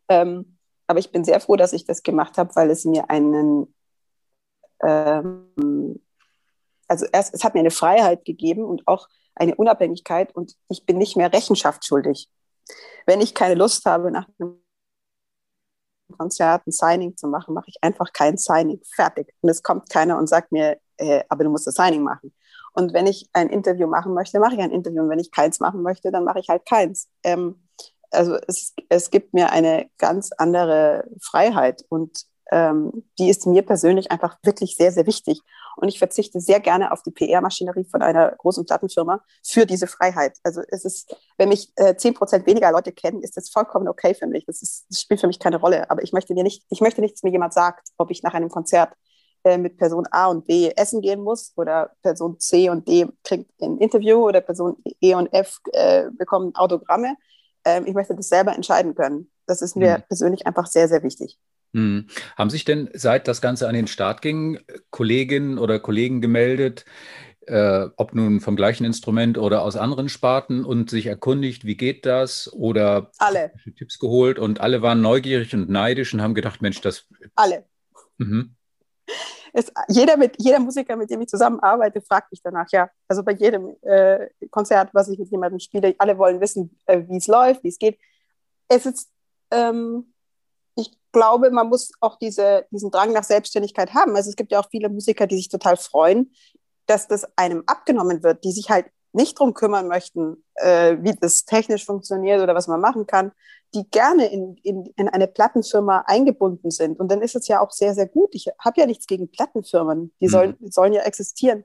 [0.08, 3.74] Ähm, aber ich bin sehr froh, dass ich das gemacht habe, weil es mir einen
[4.82, 6.00] ähm,
[6.88, 10.98] also erst, es hat mir eine Freiheit gegeben und auch eine Unabhängigkeit und ich bin
[10.98, 12.30] nicht mehr Rechenschaft schuldig.
[13.06, 14.60] Wenn ich keine Lust habe, nach einem
[16.16, 18.80] Konzert ein Signing zu machen, mache ich einfach kein Signing.
[18.94, 19.34] Fertig.
[19.40, 22.32] Und es kommt keiner und sagt mir, äh, aber du musst das Signing machen.
[22.72, 25.02] Und wenn ich ein Interview machen möchte, mache ich ein Interview.
[25.02, 27.08] Und wenn ich keins machen möchte, dann mache ich halt keins.
[27.22, 27.63] Ähm,
[28.10, 34.10] also es, es gibt mir eine ganz andere Freiheit und ähm, die ist mir persönlich
[34.10, 35.40] einfach wirklich sehr, sehr wichtig.
[35.76, 40.36] Und ich verzichte sehr gerne auf die PR-Maschinerie von einer großen Plattenfirma für diese Freiheit.
[40.42, 43.88] Also es ist, wenn mich äh, zehn äh, Prozent weniger Leute kennen, ist das vollkommen
[43.88, 44.44] okay für mich.
[44.46, 45.90] Das, ist, das spielt für mich keine Rolle.
[45.90, 48.34] Aber ich möchte mir nicht, ich möchte nicht, dass mir jemand sagt, ob ich nach
[48.34, 48.92] einem Konzert
[49.44, 53.50] äh, mit Person A und B essen gehen muss oder Person C und D kriegt
[53.60, 57.16] ein Interview oder Person E und F äh, bekommen Autogramme.
[57.64, 59.30] Ähm, ich möchte das selber entscheiden können.
[59.46, 60.02] Das ist mir mhm.
[60.08, 61.38] persönlich einfach sehr, sehr wichtig.
[61.74, 62.06] Hm.
[62.36, 66.84] Haben sich denn, seit das Ganze an den Start ging, Kolleginnen oder Kollegen gemeldet,
[67.46, 72.06] äh, ob nun vom gleichen Instrument oder aus anderen Sparten und sich erkundigt, wie geht
[72.06, 73.52] das oder alle.
[73.76, 77.06] Tipps geholt und alle waren neugierig und neidisch und haben gedacht, Mensch, das.
[77.34, 77.64] Alle.
[78.18, 78.54] Mhm.
[79.56, 82.90] Es, jeder, mit, jeder Musiker, mit dem ich zusammenarbeite, fragt mich danach, ja.
[83.06, 87.18] Also bei jedem äh, Konzert, was ich mit jemandem spiele, alle wollen wissen, äh, wie
[87.18, 87.96] es läuft, wie es geht.
[88.66, 89.08] Es ist,
[89.52, 90.12] ähm,
[90.74, 94.16] ich glaube, man muss auch diese, diesen Drang nach Selbstständigkeit haben.
[94.16, 96.34] Also es gibt ja auch viele Musiker, die sich total freuen,
[96.86, 101.44] dass das einem abgenommen wird, die sich halt nicht darum kümmern möchten, äh, wie das
[101.44, 103.32] technisch funktioniert oder was man machen kann,
[103.74, 107.00] die gerne in, in, in eine Plattenfirma eingebunden sind.
[107.00, 108.34] Und dann ist es ja auch sehr, sehr gut.
[108.34, 110.70] Ich habe ja nichts gegen Plattenfirmen, die sollen, mhm.
[110.70, 111.64] sollen ja existieren.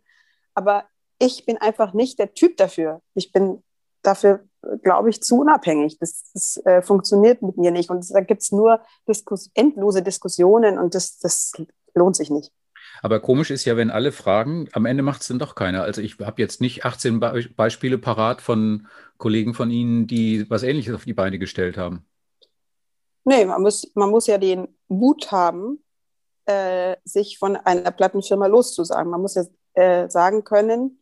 [0.53, 0.85] Aber
[1.19, 3.01] ich bin einfach nicht der Typ dafür.
[3.13, 3.63] Ich bin
[4.01, 4.41] dafür,
[4.81, 5.99] glaube ich, zu unabhängig.
[5.99, 7.89] Das, das äh, funktioniert mit mir nicht.
[7.89, 11.53] Und da gibt es nur Diskus endlose Diskussionen und das, das
[11.93, 12.51] lohnt sich nicht.
[13.01, 15.83] Aber komisch ist ja, wenn alle fragen, am Ende macht es dann doch keiner.
[15.83, 20.63] Also ich habe jetzt nicht 18 Be Beispiele parat von Kollegen von Ihnen, die was
[20.63, 22.05] Ähnliches auf die Beine gestellt haben.
[23.23, 25.83] Nee, man muss, man muss ja den Mut haben,
[26.45, 29.11] äh, sich von einer Plattenfirma loszusagen.
[29.11, 30.99] Man muss ja äh, sagen können,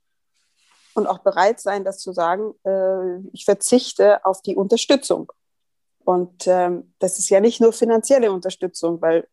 [0.98, 5.32] und auch bereit sein, das zu sagen, äh, ich verzichte auf die Unterstützung.
[6.04, 9.28] Und ähm, das ist ja nicht nur finanzielle Unterstützung, weil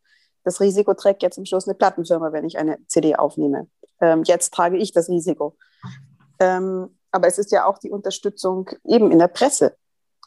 [0.45, 3.67] das Risiko trägt jetzt am Schluss eine Plattenfirma, wenn ich eine CD aufnehme.
[3.99, 5.57] Ähm, jetzt trage ich das Risiko.
[6.39, 9.75] Ähm, aber es ist ja auch die Unterstützung eben in der Presse.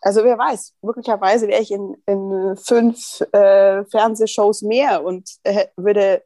[0.00, 6.22] Also wer weiß, möglicherweise wäre ich in, in fünf äh, Fernsehshows mehr und äh, würde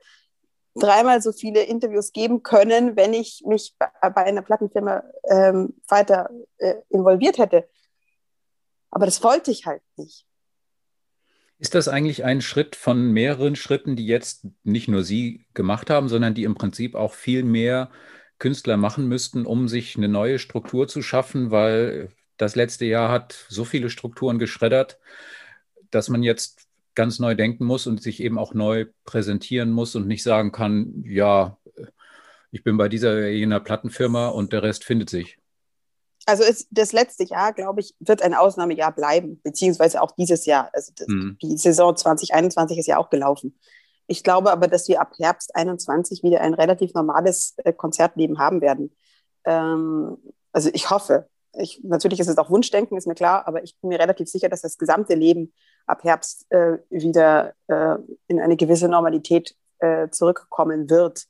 [0.74, 6.76] dreimal so viele Interviews geben können, wenn ich mich bei einer Plattenfirma ähm, weiter äh,
[6.88, 7.68] involviert hätte.
[8.90, 10.26] Aber das wollte ich halt nicht.
[11.62, 16.08] Ist das eigentlich ein Schritt von mehreren Schritten, die jetzt nicht nur Sie gemacht haben,
[16.08, 17.88] sondern die im Prinzip auch viel mehr
[18.40, 23.46] Künstler machen müssten, um sich eine neue Struktur zu schaffen, weil das letzte Jahr hat
[23.48, 24.98] so viele Strukturen geschreddert,
[25.92, 30.08] dass man jetzt ganz neu denken muss und sich eben auch neu präsentieren muss und
[30.08, 31.58] nicht sagen kann, ja,
[32.50, 35.38] ich bin bei dieser jener Plattenfirma und der Rest findet sich.
[36.26, 40.70] Also ist das letzte Jahr, glaube ich, wird ein Ausnahmejahr bleiben, beziehungsweise auch dieses Jahr.
[40.72, 41.36] Also das, mhm.
[41.42, 43.58] die Saison 2021 ist ja auch gelaufen.
[44.06, 48.60] Ich glaube aber, dass wir ab Herbst 2021 wieder ein relativ normales äh, Konzertleben haben
[48.60, 48.94] werden.
[49.44, 50.16] Ähm,
[50.52, 51.28] also ich hoffe.
[51.54, 54.48] Ich, natürlich ist es auch Wunschdenken, ist mir klar, aber ich bin mir relativ sicher,
[54.48, 55.52] dass das gesamte Leben
[55.86, 61.26] ab Herbst äh, wieder äh, in eine gewisse Normalität äh, zurückkommen wird.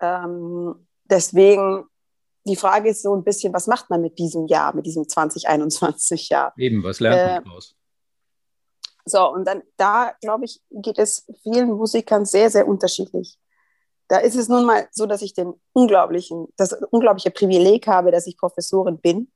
[0.00, 1.84] Ähm, deswegen
[2.44, 6.28] die Frage ist so ein bisschen, was macht man mit diesem Jahr, mit diesem 2021
[6.28, 6.52] Jahr?
[6.56, 7.76] Eben, was lernt man äh, daraus?
[9.04, 13.38] So, und dann da, glaube ich, geht es vielen Musikern sehr, sehr unterschiedlich.
[14.08, 18.26] Da ist es nun mal so, dass ich den unglaublichen, das unglaubliche Privileg habe, dass
[18.26, 19.32] ich Professorin bin.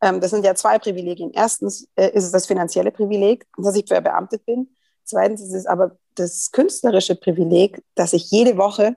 [0.00, 1.32] Ähm, das sind ja zwei Privilegien.
[1.34, 4.74] Erstens äh, ist es das finanzielle Privileg, dass ich verbeamtet bin.
[5.04, 8.96] Zweitens ist es aber das künstlerische Privileg, dass ich jede Woche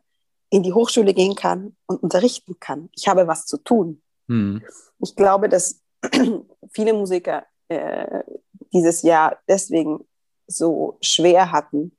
[0.53, 2.89] in die Hochschule gehen kann und unterrichten kann.
[2.95, 4.03] Ich habe was zu tun.
[4.27, 4.61] Mhm.
[4.99, 5.81] Ich glaube, dass
[6.69, 8.21] viele Musiker äh,
[8.71, 10.07] dieses Jahr deswegen
[10.45, 11.97] so schwer hatten,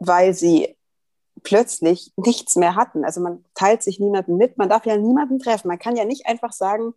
[0.00, 0.76] weil sie
[1.44, 3.04] plötzlich nichts mehr hatten.
[3.04, 5.68] Also man teilt sich niemanden mit, man darf ja niemanden treffen.
[5.68, 6.94] Man kann ja nicht einfach sagen,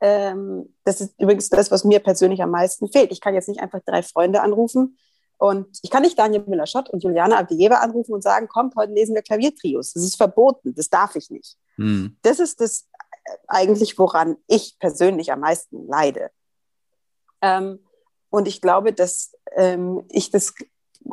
[0.00, 3.12] ähm, das ist übrigens das, was mir persönlich am meisten fehlt.
[3.12, 4.98] Ich kann jetzt nicht einfach drei Freunde anrufen
[5.38, 9.14] und ich kann nicht Daniel Müller-Schott und Juliana Abdieva anrufen und sagen, kommt, heute lesen
[9.14, 9.92] wir Klaviertrios.
[9.92, 11.56] Das ist verboten, das darf ich nicht.
[11.76, 12.16] Mhm.
[12.22, 12.88] Das ist das
[13.46, 16.30] eigentlich, woran ich persönlich am meisten leide.
[17.42, 17.80] Ähm,
[18.30, 20.54] und ich glaube, dass ähm, ich das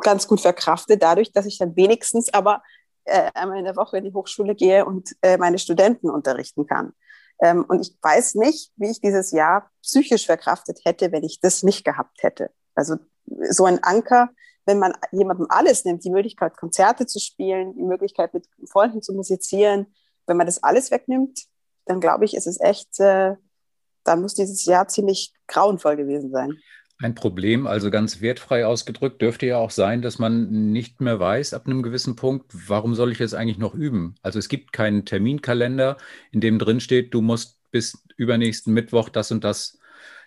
[0.00, 2.62] ganz gut verkrafte, dadurch, dass ich dann wenigstens aber
[3.04, 6.92] äh, einmal in der Woche in die Hochschule gehe und äh, meine Studenten unterrichten kann.
[7.40, 11.62] Ähm, und ich weiß nicht, wie ich dieses Jahr psychisch verkraftet hätte, wenn ich das
[11.62, 12.50] nicht gehabt hätte.
[12.74, 12.96] Also
[13.50, 14.30] so ein Anker,
[14.66, 19.12] wenn man jemandem alles nimmt, die Möglichkeit, Konzerte zu spielen, die Möglichkeit, mit Freunden zu
[19.12, 19.86] musizieren,
[20.26, 21.46] wenn man das alles wegnimmt,
[21.84, 23.34] dann glaube ich, ist es echt, äh,
[24.04, 26.58] dann muss dieses Jahr ziemlich grauenvoll gewesen sein.
[26.98, 31.52] Ein Problem, also ganz wertfrei ausgedrückt, dürfte ja auch sein, dass man nicht mehr weiß
[31.52, 34.14] ab einem gewissen Punkt, warum soll ich jetzt eigentlich noch üben?
[34.22, 35.96] Also es gibt keinen Terminkalender,
[36.30, 39.80] in dem drin steht, du musst bis übernächsten Mittwoch das und das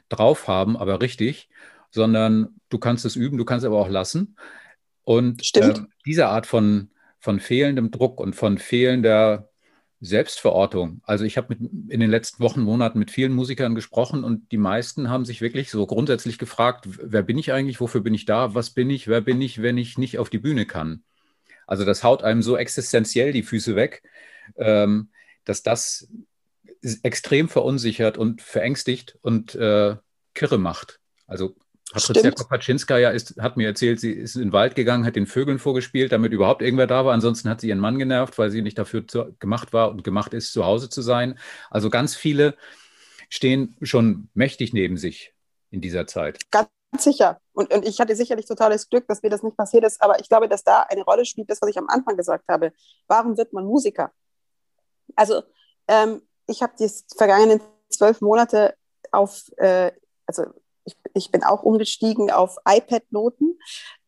[0.10, 1.50] drauf haben, aber richtig
[1.96, 4.36] sondern du kannst es üben, du kannst es aber auch lassen.
[5.04, 5.74] Und äh,
[6.06, 9.50] diese Art von, von fehlendem Druck und von fehlender
[10.02, 11.02] Selbstverortung.
[11.04, 15.10] Also ich habe in den letzten Wochen, Monaten mit vielen Musikern gesprochen und die meisten
[15.10, 18.72] haben sich wirklich so grundsätzlich gefragt, wer bin ich eigentlich, wofür bin ich da, was
[18.72, 21.04] bin ich, wer bin ich, wenn ich nicht auf die Bühne kann.
[21.66, 24.04] Also das haut einem so existenziell die Füße weg,
[24.58, 25.10] ähm,
[25.46, 26.10] dass das
[27.04, 29.96] extrem verunsichert und verängstigt und äh,
[30.34, 31.00] kirre macht.
[31.26, 31.56] Also
[31.92, 35.60] Patricia Kopaczynskaja ist, hat mir erzählt, sie ist in den Wald gegangen, hat den Vögeln
[35.60, 37.14] vorgespielt, damit überhaupt irgendwer da war.
[37.14, 40.34] Ansonsten hat sie ihren Mann genervt, weil sie nicht dafür zu, gemacht war und gemacht
[40.34, 41.38] ist, zu Hause zu sein.
[41.70, 42.56] Also ganz viele
[43.30, 45.34] stehen schon mächtig neben sich
[45.70, 46.40] in dieser Zeit.
[46.52, 47.40] Ganz sicher.
[47.54, 50.02] Und, und ich hatte sicherlich totales Glück, dass mir das nicht passiert ist.
[50.02, 52.74] Aber ich glaube, dass da eine Rolle spielt, das, was ich am Anfang gesagt habe.
[53.08, 54.12] Warum wird man Musiker?
[55.16, 55.44] Also,
[55.88, 58.76] ähm, ich habe die vergangenen zwölf Monate
[59.12, 59.92] auf, äh,
[60.26, 60.46] also
[60.86, 63.60] ich, ich bin auch umgestiegen auf iPad-Noten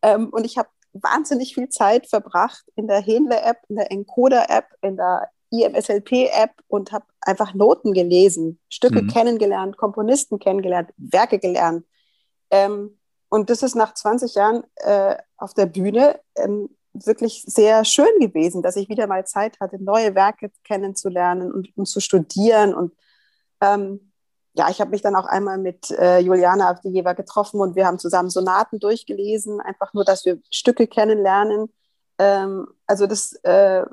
[0.01, 4.97] ähm, und ich habe wahnsinnig viel Zeit verbracht in der Henle-App, in der Encoder-App, in
[4.97, 9.07] der IMSLP-App und habe einfach Noten gelesen, Stücke mhm.
[9.07, 11.85] kennengelernt, Komponisten kennengelernt, Werke gelernt.
[12.51, 12.97] Ähm,
[13.29, 18.61] und das ist nach 20 Jahren äh, auf der Bühne ähm, wirklich sehr schön gewesen,
[18.61, 22.73] dass ich wieder mal Zeit hatte, neue Werke kennenzulernen und, und zu studieren.
[22.73, 22.93] Und
[23.61, 24.06] ähm,
[24.57, 27.99] ja, ich habe mich dann auch einmal mit äh, Juliana Avdijewa getroffen und wir haben
[27.99, 31.71] zusammen Sonaten durchgelesen, einfach nur, dass wir Stücke kennenlernen.
[32.17, 33.83] Ähm, also das, äh,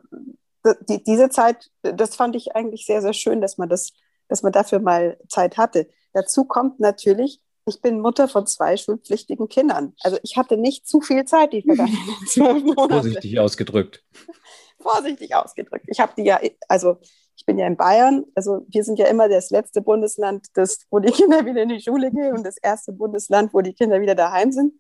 [0.89, 3.93] die, diese Zeit, das fand ich eigentlich sehr, sehr schön, dass man das,
[4.29, 5.87] dass man dafür mal Zeit hatte.
[6.15, 9.95] Dazu kommt natürlich, ich bin Mutter von zwei schulpflichtigen Kindern.
[10.03, 12.95] Also ich hatte nicht zu viel Zeit die vergangenen zwölf Monate.
[12.95, 14.03] Vorsichtig ausgedrückt.
[14.81, 15.85] Vorsichtig ausgedrückt.
[15.89, 16.97] Ich habe die ja, also
[17.45, 20.99] ich bin ja in Bayern, also wir sind ja immer das letzte Bundesland, das, wo
[20.99, 24.15] die Kinder wieder in die Schule gehen und das erste Bundesland, wo die Kinder wieder
[24.15, 24.73] daheim sind.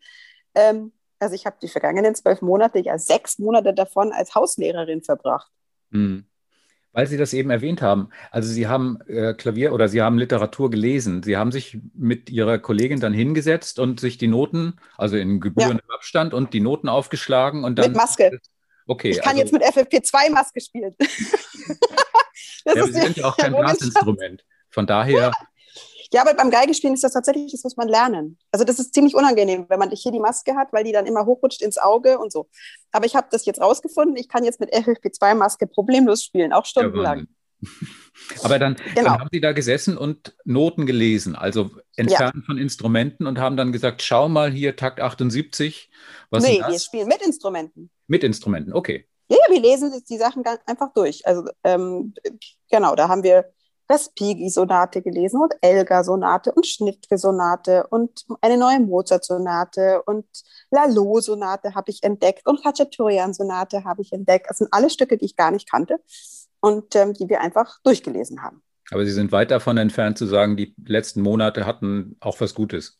[0.55, 5.53] Ähm, also ich habe die vergangenen zwölf Monate, ja sechs Monate davon als Hauslehrerin verbracht.
[5.90, 6.24] Mhm.
[6.92, 8.09] Weil Sie das eben erwähnt haben.
[8.31, 11.22] Also Sie haben äh, Klavier oder Sie haben Literatur gelesen.
[11.22, 15.85] Sie haben sich mit Ihrer Kollegin dann hingesetzt und sich die Noten, also in gebührendem
[15.87, 15.94] ja.
[15.96, 17.88] Abstand und die Noten aufgeschlagen und dann.
[17.88, 18.40] Mit Maske.
[18.87, 19.11] Okay.
[19.11, 20.96] Ich kann also, jetzt mit FFP2-Maske spielen.
[22.64, 24.44] das ja, ist Sie sind ja auch kein Blasinstrument.
[24.70, 25.33] Von daher.
[26.12, 28.38] Ja, aber beim Geigespielen ist das tatsächlich, das muss man lernen.
[28.53, 31.27] Also das ist ziemlich unangenehm, wenn man hier die Maske hat, weil die dann immer
[31.27, 32.48] hochrutscht ins Auge und so.
[32.92, 34.16] Aber ich habe das jetzt rausgefunden.
[34.16, 37.27] Ich kann jetzt mit FFP2-Maske problemlos spielen, auch stundenlang.
[37.61, 37.66] Ja,
[38.44, 39.11] aber dann, genau.
[39.11, 42.42] dann, haben Sie da gesessen und Noten gelesen, also entfernt ja.
[42.46, 45.90] von Instrumenten und haben dann gesagt, schau mal hier Takt 78.
[46.31, 47.90] Was nee, wir spielen mit Instrumenten.
[48.07, 49.09] Mit Instrumenten, okay.
[49.28, 51.26] Ja, wir lesen die Sachen einfach durch.
[51.26, 52.14] Also ähm,
[52.70, 53.50] genau, da haben wir
[53.90, 60.24] Respighi-Sonate gelesen und Elgar-Sonate und Schnittke-Sonate und eine neue Mozart-Sonate und
[60.70, 64.46] Lalo-Sonate habe ich entdeckt und Khachaturian-Sonate habe ich entdeckt.
[64.48, 66.00] Das sind alle Stücke, die ich gar nicht kannte.
[66.60, 68.62] und ähm, die wir einfach durchgelesen haben.
[68.90, 72.98] Aber Sie sind weit davon entfernt zu sagen, die letzten Monate hatten auch was Gutes.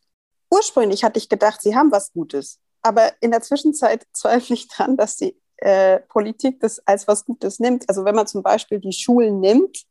[0.50, 2.60] Ursprünglich hatte ich gedacht, sie haben was Gutes.
[2.82, 5.34] Aber in der Zwischenzeit zweifle ich dran, dass die
[5.64, 7.88] äh, Politik das als was Gutes nimmt.
[7.88, 9.87] Also wenn man zum Beispiel die Schulen nimmt,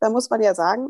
[0.00, 0.88] dann muss man ja sagen,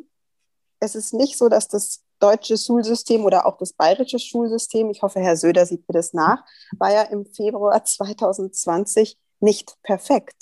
[0.81, 5.21] es ist nicht so, dass das deutsche Schulsystem oder auch das bayerische Schulsystem, ich hoffe,
[5.21, 6.43] Herr Söder sieht mir das nach,
[6.79, 10.37] war ja im Februar 2020 nicht perfekt.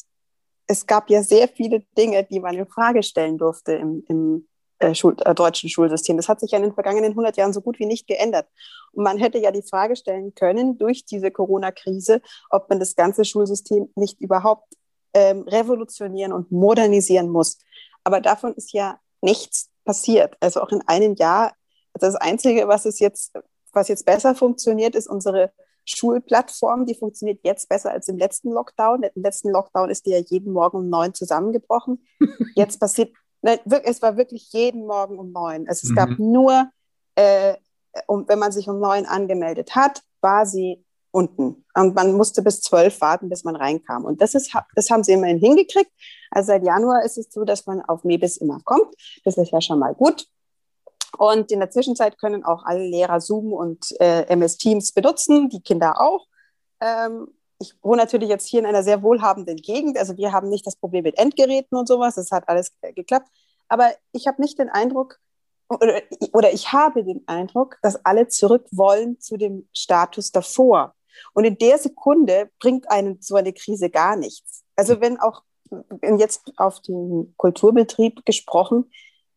[0.69, 4.49] Es gab ja sehr viele Dinge, die man in Frage stellen durfte im, im
[4.83, 6.17] äh, Schul äh, deutschen Schulsystem.
[6.17, 8.47] Das hat sich ja in den vergangenen 100 Jahren so gut wie nicht geändert.
[8.93, 13.25] Und man hätte ja die Frage stellen können durch diese Corona-Krise, ob man das ganze
[13.25, 14.75] Schulsystem nicht überhaupt
[15.15, 17.59] ähm, revolutionieren und modernisieren muss.
[18.05, 20.37] Aber davon ist ja nichts passiert.
[20.41, 21.55] Also auch in einem Jahr,
[21.95, 23.33] das Einzige, was es jetzt,
[23.73, 25.53] was jetzt besser funktioniert, ist unsere
[25.85, 26.87] Schulplattform.
[26.87, 29.03] Die funktioniert jetzt besser als im letzten Lockdown.
[29.03, 32.07] Im letzten Lockdown ist die ja jeden Morgen um neun zusammengebrochen.
[32.55, 35.69] Jetzt passiert, es war wirklich jeden Morgen um neun.
[35.69, 35.95] Also es mhm.
[35.95, 36.71] gab nur,
[37.17, 37.55] äh,
[38.07, 41.65] um, wenn man sich um neun angemeldet hat, war sie unten.
[41.75, 44.05] Und man musste bis zwölf warten, bis man reinkam.
[44.05, 45.91] Und das, ist, das haben sie immerhin hingekriegt.
[46.31, 48.95] Also seit Januar ist es so, dass man auf Mebis immer kommt.
[49.25, 50.27] Das ist ja schon mal gut.
[51.19, 55.61] Und in der Zwischenzeit können auch alle Lehrer Zoom und äh, MS Teams benutzen, die
[55.61, 56.27] Kinder auch.
[56.81, 57.29] Ähm,
[57.63, 59.97] ich wohne natürlich jetzt hier in einer sehr wohlhabenden Gegend.
[59.97, 62.17] Also wir haben nicht das Problem mit Endgeräten und sowas.
[62.17, 63.29] Das hat alles geklappt.
[63.69, 65.19] Aber ich habe nicht den Eindruck,
[65.69, 70.95] oder, oder ich habe den Eindruck, dass alle zurück wollen zu dem Status davor.
[71.35, 74.65] Und in der Sekunde bringt einen so eine Krise gar nichts.
[74.77, 75.43] Also wenn auch,
[76.19, 78.91] jetzt auf den Kulturbetrieb gesprochen,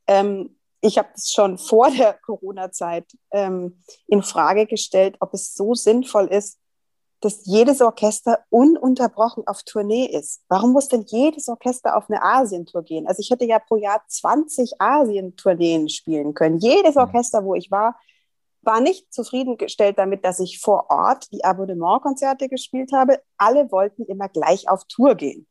[0.08, 5.74] ähm, ich habe es schon vor der Corona-Zeit ähm, in Frage gestellt, ob es so
[5.74, 6.60] sinnvoll ist,
[7.22, 10.42] dass jedes Orchester ununterbrochen auf Tournee ist.
[10.48, 13.08] Warum muss denn jedes Orchester auf eine Asientour gehen?
[13.08, 16.60] Also ich hätte ja pro Jahr 20 Asientourneen spielen können.
[16.60, 17.02] Jedes mhm.
[17.02, 17.98] Orchester, wo ich war,
[18.62, 23.22] war nicht zufriedengestellt damit, dass ich vor Ort die Abonnementkonzerte gespielt habe.
[23.38, 25.48] Alle wollten immer gleich auf Tour gehen.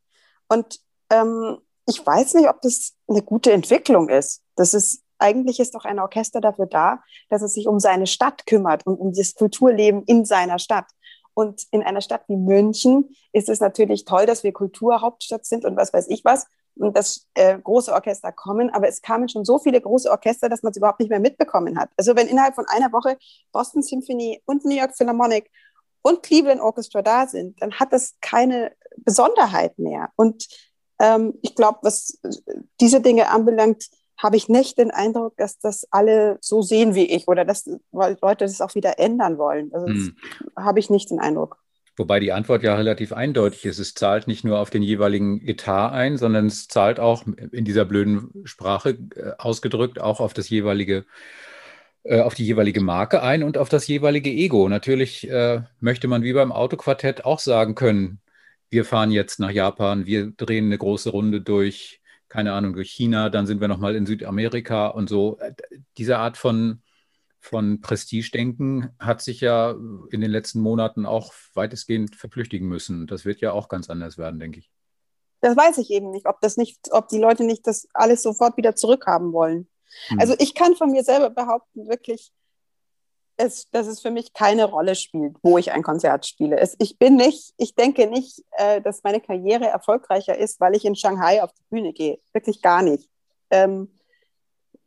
[0.48, 4.42] Und ähm, ich weiß nicht, ob das eine gute Entwicklung ist.
[4.56, 8.46] Das ist eigentlich ist doch ein Orchester dafür da, dass es sich um seine Stadt
[8.46, 10.86] kümmert und um das Kulturleben in seiner Stadt.
[11.34, 15.76] Und in einer Stadt wie München ist es natürlich toll, dass wir Kulturhauptstadt sind und
[15.76, 19.58] was weiß ich was und dass äh, große Orchester kommen, aber es kamen schon so
[19.58, 21.90] viele große Orchester, dass man es überhaupt nicht mehr mitbekommen hat.
[21.96, 23.16] Also wenn innerhalb von einer Woche
[23.52, 25.50] Boston Symphony und New York Philharmonic
[26.02, 30.10] und Cleveland Orchestra da sind, dann hat das keine Besonderheit mehr.
[30.16, 30.48] Und
[30.98, 32.18] ähm, ich glaube, was
[32.80, 33.88] diese Dinge anbelangt,
[34.24, 38.46] habe ich nicht den Eindruck, dass das alle so sehen wie ich oder dass Leute
[38.46, 39.70] das auch wieder ändern wollen.
[39.74, 40.16] Also hm.
[40.56, 41.58] habe ich nicht den Eindruck.
[41.96, 43.78] Wobei die Antwort ja relativ eindeutig ist.
[43.78, 47.84] Es zahlt nicht nur auf den jeweiligen Etat ein, sondern es zahlt auch in dieser
[47.84, 51.04] blöden Sprache äh, ausgedrückt auch auf das jeweilige,
[52.02, 54.70] äh, auf die jeweilige Marke ein und auf das jeweilige Ego.
[54.70, 58.20] Natürlich äh, möchte man wie beim Autoquartett auch sagen können,
[58.70, 63.30] wir fahren jetzt nach Japan, wir drehen eine große Runde durch, keine Ahnung, durch China,
[63.30, 65.38] dann sind wir nochmal in Südamerika und so.
[65.38, 65.54] Äh,
[65.96, 66.82] diese Art von
[67.44, 69.72] von Prestigedenken hat sich ja
[70.10, 73.06] in den letzten Monaten auch weitestgehend verflüchtigen müssen.
[73.06, 74.70] Das wird ja auch ganz anders werden, denke ich.
[75.42, 78.56] Das weiß ich eben nicht, ob das nicht, ob die Leute nicht das alles sofort
[78.56, 79.68] wieder zurückhaben wollen.
[80.08, 80.20] Hm.
[80.20, 82.32] Also ich kann von mir selber behaupten, wirklich,
[83.36, 86.58] es, dass es für mich keine Rolle spielt, wo ich ein Konzert spiele.
[86.58, 90.84] Es, ich bin nicht, ich denke nicht, äh, dass meine Karriere erfolgreicher ist, weil ich
[90.84, 92.18] in Shanghai auf die Bühne gehe.
[92.32, 93.08] Wirklich gar nicht.
[93.50, 93.88] Ähm,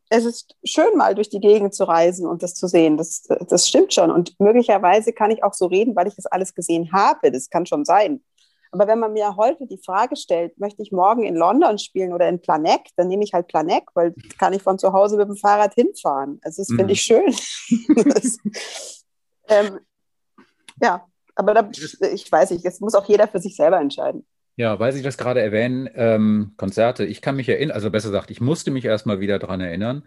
[0.10, 2.96] es ist schön, mal durch die Gegend zu reisen und das zu sehen.
[2.98, 4.10] Das, das stimmt schon.
[4.10, 7.32] Und möglicherweise kann ich auch so reden, weil ich das alles gesehen habe.
[7.32, 8.22] Das kann schon sein.
[8.72, 12.28] Aber wenn man mir heute die Frage stellt, möchte ich morgen in London spielen oder
[12.28, 15.38] in Planegg, dann nehme ich halt Planegg, weil kann ich von zu Hause mit dem
[15.38, 16.40] Fahrrad hinfahren.
[16.44, 16.78] Also das mhm.
[16.78, 17.26] finde ich schön.
[18.06, 18.38] das,
[19.50, 19.80] ähm,
[20.82, 21.70] ja, aber da,
[22.12, 24.26] ich weiß nicht, das muss auch jeder für sich selber entscheiden.
[24.56, 28.32] Ja, weil Sie das gerade erwähnen, ähm, Konzerte, ich kann mich erinnern, also besser gesagt,
[28.32, 30.04] ich musste mich erstmal wieder daran erinnern.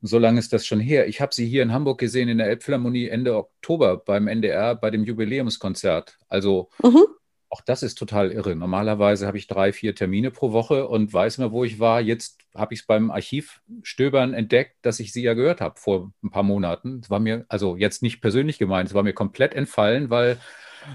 [0.00, 1.08] So lange ist das schon her.
[1.08, 4.90] Ich habe Sie hier in Hamburg gesehen in der Elbphilharmonie Ende Oktober beim NDR bei
[4.90, 6.16] dem Jubiläumskonzert.
[6.28, 7.04] Also mhm.
[7.48, 8.56] Auch das ist total irre.
[8.56, 12.00] Normalerweise habe ich drei, vier Termine pro Woche und weiß immer, wo ich war.
[12.00, 16.30] Jetzt habe ich es beim Archivstöbern entdeckt, dass ich Sie ja gehört habe vor ein
[16.30, 17.00] paar Monaten.
[17.02, 20.38] Es war mir, also jetzt nicht persönlich gemeint, es war mir komplett entfallen, weil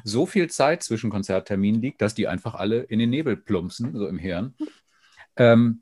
[0.04, 4.08] so viel Zeit zwischen Konzertterminen liegt, dass die einfach alle in den Nebel plumpsen, so
[4.08, 4.54] im Hirn.
[5.38, 5.82] Ähm,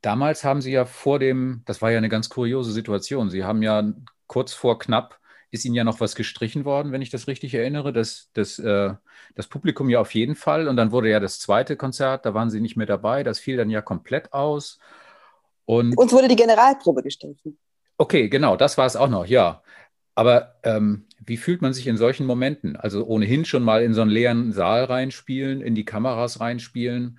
[0.00, 3.62] damals haben Sie ja vor dem, das war ja eine ganz kuriose Situation, Sie haben
[3.62, 3.92] ja
[4.26, 5.18] kurz vor knapp
[5.50, 7.92] ist Ihnen ja noch was gestrichen worden, wenn ich das richtig erinnere.
[7.92, 8.94] Das, das, äh,
[9.34, 10.68] das Publikum ja auf jeden Fall.
[10.68, 13.22] Und dann wurde ja das zweite Konzert, da waren Sie nicht mehr dabei.
[13.22, 14.78] Das fiel dann ja komplett aus.
[15.64, 17.58] Und Uns wurde die Generalprobe gestrichen.
[17.96, 19.62] Okay, genau, das war es auch noch, ja.
[20.14, 22.76] Aber ähm, wie fühlt man sich in solchen Momenten?
[22.76, 27.18] Also ohnehin schon mal in so einen leeren Saal reinspielen, in die Kameras reinspielen.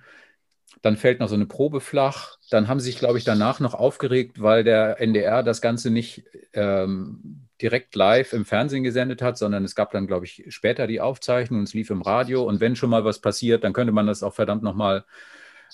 [0.82, 2.36] Dann fällt noch so eine Probe flach.
[2.50, 6.24] Dann haben sie sich, glaube ich, danach noch aufgeregt, weil der NDR das Ganze nicht
[6.52, 7.29] ähm,
[7.62, 11.60] direkt live im Fernsehen gesendet hat, sondern es gab dann, glaube ich, später die Aufzeichnung
[11.60, 12.42] und es lief im Radio.
[12.42, 15.04] Und wenn schon mal was passiert, dann könnte man das auch verdammt nochmal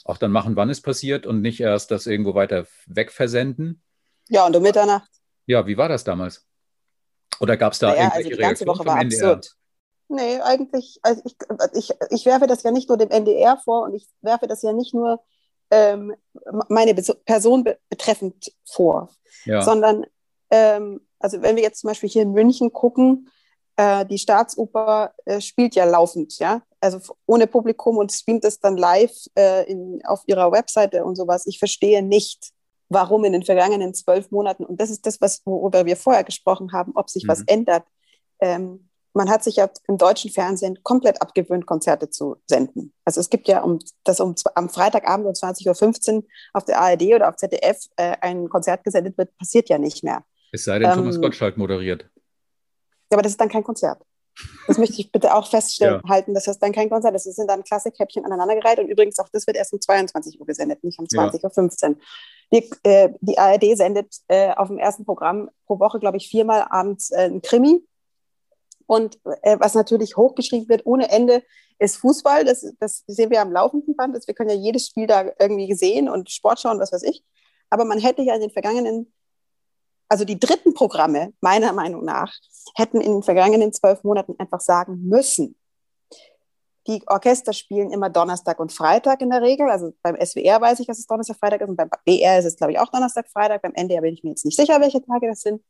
[0.04, 3.82] auch dann machen, wann es passiert und nicht erst das irgendwo weiter wegversenden.
[4.28, 5.10] Ja, und um Mitternacht.
[5.46, 6.46] Ja, wie war das damals?
[7.40, 9.32] Oder gab es da naja, irgendwelche also die ganze Woche war NDR?
[9.32, 9.56] absurd.
[10.08, 11.34] Nee, eigentlich, also ich,
[11.74, 14.72] ich, ich werfe das ja nicht nur dem NDR vor und ich werfe das ja
[14.72, 15.22] nicht nur
[15.70, 16.14] ähm,
[16.68, 19.10] meine Person betreffend vor,
[19.44, 19.62] ja.
[19.62, 20.06] sondern
[20.50, 23.28] ähm, also wenn wir jetzt zum Beispiel hier in München gucken,
[23.76, 28.76] äh, die Staatsoper äh, spielt ja laufend, ja, also ohne Publikum und streamt es dann
[28.76, 31.46] live äh, in, auf ihrer Webseite und sowas.
[31.46, 32.52] Ich verstehe nicht,
[32.88, 36.72] warum in den vergangenen zwölf Monaten, und das ist das, was, worüber wir vorher gesprochen
[36.72, 37.28] haben, ob sich mhm.
[37.28, 37.84] was ändert.
[38.40, 42.92] Ähm, man hat sich ja im deutschen Fernsehen komplett abgewöhnt, Konzerte zu senden.
[43.04, 47.02] Also es gibt ja um, das um, am Freitagabend um 20.15 Uhr auf der ARD
[47.14, 50.22] oder auf ZDF äh, ein Konzert gesendet wird, passiert ja nicht mehr.
[50.56, 52.08] Es sei denn, ähm, Thomas Gottschalk moderiert.
[53.10, 54.02] Aber das ist dann kein Konzert.
[54.66, 56.08] Das möchte ich bitte auch feststellen, ja.
[56.10, 56.34] halten.
[56.34, 57.14] Das ist dann kein Konzert.
[57.14, 58.78] Das sind dann Klassikhäppchen aneinandergereiht.
[58.78, 61.96] Und übrigens auch das wird erst um 22 Uhr gesendet, nicht um 20.15 Uhr.
[62.52, 66.66] Die, äh, die ARD sendet äh, auf dem ersten Programm pro Woche, glaube ich, viermal
[66.68, 67.84] abends äh, ein Krimi.
[68.86, 71.42] Und äh, was natürlich hochgeschrieben wird ohne Ende,
[71.78, 72.44] ist Fußball.
[72.44, 74.16] Das, das sehen wir am laufenden Band.
[74.26, 77.24] wir können ja jedes Spiel da irgendwie sehen und Sport schauen, was weiß ich.
[77.70, 79.12] Aber man hätte ja in den vergangenen
[80.08, 82.32] also die dritten Programme, meiner Meinung nach,
[82.74, 85.56] hätten in den vergangenen zwölf Monaten einfach sagen müssen,
[86.86, 89.68] die Orchester spielen immer Donnerstag und Freitag in der Regel.
[89.68, 92.56] Also beim SWR weiß ich, dass es Donnerstag, Freitag ist und beim BR ist es,
[92.56, 93.62] glaube ich, auch Donnerstag, Freitag.
[93.62, 95.62] Beim NDR bin ich mir jetzt nicht sicher, welche Tage das sind.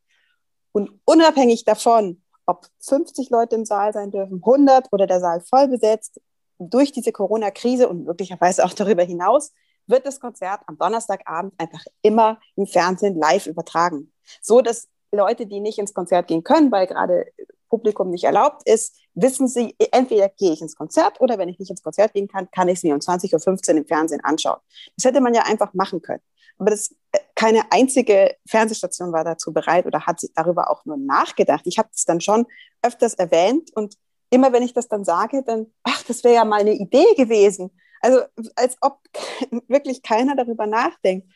[0.73, 5.69] Und unabhängig davon, ob 50 Leute im Saal sein dürfen, 100 oder der Saal voll
[5.69, 6.21] besetzt,
[6.59, 9.53] durch diese Corona-Krise und möglicherweise auch darüber hinaus,
[9.87, 14.13] wird das Konzert am Donnerstagabend einfach immer im Fernsehen live übertragen.
[14.41, 17.27] So dass Leute, die nicht ins Konzert gehen können, weil gerade
[17.69, 21.71] Publikum nicht erlaubt ist, wissen sie, entweder gehe ich ins Konzert oder wenn ich nicht
[21.71, 24.61] ins Konzert gehen kann, kann ich es mir um 20.15 Uhr im Fernsehen anschauen.
[24.97, 26.23] Das hätte man ja einfach machen können.
[26.59, 31.63] Aber das, äh, keine einzige Fernsehstation war dazu bereit oder hat darüber auch nur nachgedacht.
[31.67, 32.47] Ich habe es dann schon
[32.83, 33.95] öfters erwähnt und
[34.31, 37.71] immer wenn ich das dann sage, dann, ach, das wäre ja mal eine Idee gewesen.
[38.07, 38.21] Also
[38.55, 39.01] als ob
[39.69, 41.29] wirklich keiner darüber nachdenkt.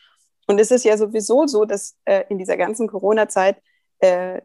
[0.46, 3.61] Und es ist ja sowieso so, dass äh, in dieser ganzen Corona-Zeit
[3.98, 4.40] äh,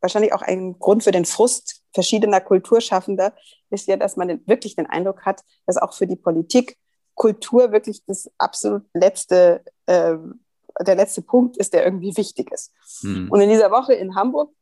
[0.00, 3.32] wahrscheinlich auch ein Grund für den Frust verschiedener Kulturschaffender
[3.70, 6.76] ist ja, dass man wirklich den Eindruck hat, dass auch für die Politik
[7.14, 10.16] Kultur wirklich das absolut letzte, äh,
[10.80, 12.72] der letzte Punkt ist, der irgendwie wichtig ist.
[13.02, 13.30] Mhm.
[13.30, 14.52] Und in dieser Woche in Hamburg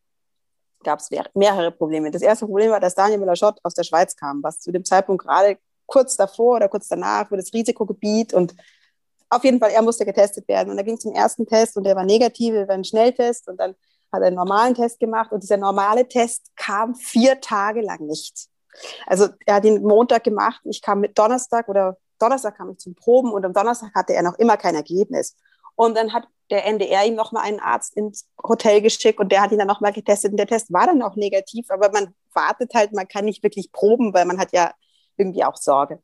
[0.85, 2.11] gab es mehrere Probleme.
[2.11, 5.25] Das erste Problem war, dass Daniel Müller-Schott aus der Schweiz kam, was zu dem Zeitpunkt
[5.25, 5.59] gerade
[5.95, 8.53] kurz davor oder kurz danach für das Risikogebiet und
[9.31, 10.71] auf jeden Fall, er musste getestet werden.
[10.71, 13.59] Und da ging zum ersten Test und der war negativ, wir war ein Schnelltest und
[13.59, 13.75] dann
[14.13, 18.49] hat er einen normalen Test gemacht und dieser normale Test kam vier Tage lang nicht.
[19.07, 22.97] Also er hat ihn Montag gemacht, ich kam mit Donnerstag oder Donnerstag kam ich zum
[22.97, 25.37] Proben und am Donnerstag hatte er noch immer kein Ergebnis.
[25.77, 29.53] Und dann hat der NDR ihm nochmal einen Arzt ins Hotel geschickt und der hat
[29.53, 32.93] ihn dann nochmal getestet und der Test war dann auch negativ, aber man wartet halt,
[32.93, 34.73] man kann nicht wirklich proben, weil man hat ja
[35.17, 36.01] irgendwie auch Sorge.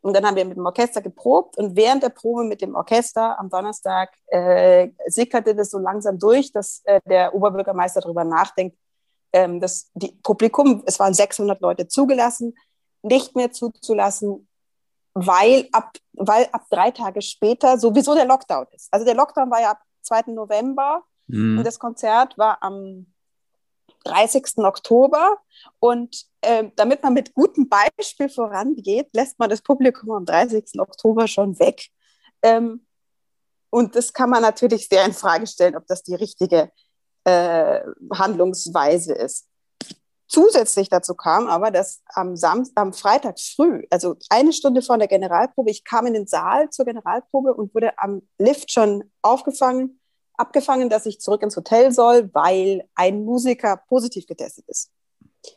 [0.00, 3.38] Und dann haben wir mit dem Orchester geprobt und während der Probe mit dem Orchester
[3.40, 8.76] am Donnerstag äh, sickerte das so langsam durch, dass äh, der Oberbürgermeister darüber nachdenkt,
[9.32, 12.54] ähm, dass die Publikum, es waren 600 Leute zugelassen,
[13.02, 14.46] nicht mehr zuzulassen,
[15.14, 18.92] weil ab, weil ab drei Tage später sowieso der Lockdown ist.
[18.92, 20.32] Also der Lockdown war ja ab 2.
[20.32, 21.58] November mhm.
[21.58, 23.06] und das Konzert war am
[24.04, 24.58] 30.
[24.58, 25.38] Oktober.
[25.80, 30.78] Und äh, damit man mit gutem Beispiel vorangeht, lässt man das Publikum am 30.
[30.78, 31.88] Oktober schon weg.
[32.42, 32.86] Ähm,
[33.70, 36.70] und das kann man natürlich sehr in Frage stellen, ob das die richtige
[37.24, 37.80] äh,
[38.12, 39.48] Handlungsweise ist.
[40.26, 45.06] Zusätzlich dazu kam aber, dass am, Samstag, am Freitag früh, also eine Stunde vor der
[45.06, 50.00] Generalprobe, ich kam in den Saal zur Generalprobe und wurde am Lift schon aufgefangen
[50.36, 54.90] abgefangen, dass ich zurück ins Hotel soll, weil ein Musiker positiv getestet ist.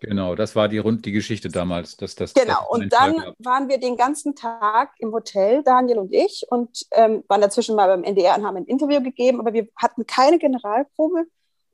[0.02, 1.96] Genau, das war die, Rund die Geschichte damals.
[1.96, 6.46] Dass, das, genau, und dann waren wir den ganzen Tag im Hotel, Daniel und ich,
[6.50, 10.06] und ähm, waren dazwischen mal beim NDR und haben ein Interview gegeben, aber wir hatten
[10.06, 11.26] keine Generalprobe.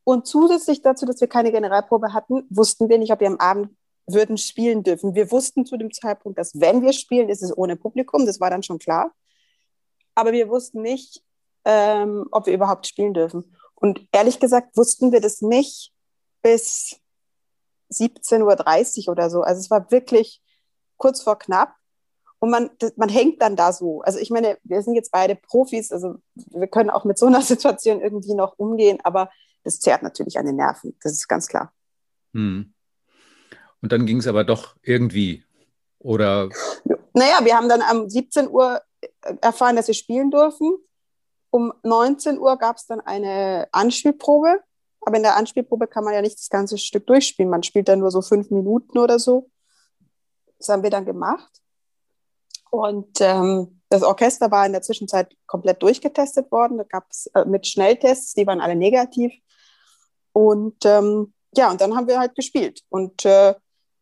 [0.03, 3.69] Und zusätzlich dazu, dass wir keine Generalprobe hatten, wussten wir nicht, ob wir am Abend
[4.05, 5.15] würden spielen dürfen.
[5.15, 8.25] Wir wussten zu dem Zeitpunkt, dass wenn wir spielen, ist es ohne Publikum.
[8.25, 9.13] Das war dann schon klar.
[10.13, 11.23] Aber wir wussten nicht,
[11.65, 13.55] ähm, ob wir überhaupt spielen dürfen.
[13.75, 15.91] Und ehrlich gesagt wussten wir das nicht
[16.41, 16.99] bis
[17.91, 19.41] 17.30 Uhr oder so.
[19.41, 20.41] Also es war wirklich
[20.97, 21.75] kurz vor knapp.
[22.39, 24.01] Und man, man hängt dann da so.
[24.01, 27.41] Also ich meine, wir sind jetzt beide Profis, also wir können auch mit so einer
[27.53, 29.29] Situation irgendwie noch umgehen, aber
[29.63, 30.97] das zerrt natürlich an den Nerven.
[31.01, 31.73] Das ist ganz klar.
[32.33, 32.73] Hm.
[33.81, 35.45] Und dann ging es aber doch irgendwie.
[35.99, 36.49] Oder?
[37.13, 38.81] Naja, wir haben dann um 17 Uhr
[39.41, 40.77] erfahren, dass wir spielen dürfen.
[41.53, 44.59] Um 19 Uhr gab es dann eine Anspielprobe.
[45.01, 47.51] Aber in der Anspielprobe kann man ja nicht das ganze Stück durchspielen.
[47.51, 49.51] Man spielt dann nur so fünf Minuten oder so.
[50.57, 51.51] Das haben wir dann gemacht.
[52.71, 56.79] Und ähm, das Orchester war in der Zwischenzeit komplett durchgetestet worden.
[56.79, 59.31] Da gab es äh, mit Schnelltests, die waren alle negativ.
[60.31, 62.81] Und ähm, ja, und dann haben wir halt gespielt.
[62.89, 63.53] Und äh,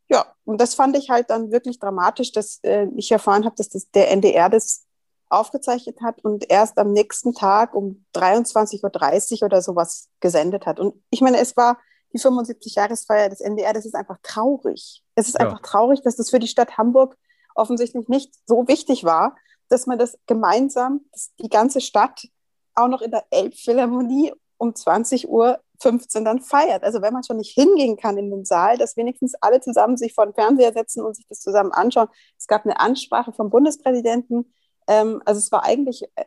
[0.07, 3.67] ja, und das fand ich halt dann wirklich dramatisch, dass äh, ich erfahren habe, dass
[3.67, 4.85] das, der NDR das
[5.31, 10.79] aufgezeichnet hat und erst am nächsten Tag um 23.30 Uhr oder sowas gesendet hat.
[10.79, 11.77] Und ich meine, es war
[12.13, 15.03] die 75-Jahresfeier des NDR, das ist einfach traurig.
[15.15, 15.45] Es ist ja.
[15.45, 17.17] einfach traurig, dass das für die Stadt Hamburg
[17.55, 19.35] offensichtlich nicht so wichtig war,
[19.69, 22.27] dass man das gemeinsam, dass die ganze Stadt
[22.75, 26.83] auch noch in der Elbphilharmonie um 20 Uhr 15 dann feiert.
[26.83, 30.13] Also wenn man schon nicht hingehen kann in den Saal, dass wenigstens alle zusammen sich
[30.13, 32.07] vor den Fernseher setzen und sich das zusammen anschauen.
[32.37, 34.53] Es gab eine Ansprache vom Bundespräsidenten.
[34.91, 36.25] Ähm, also es war eigentlich äh,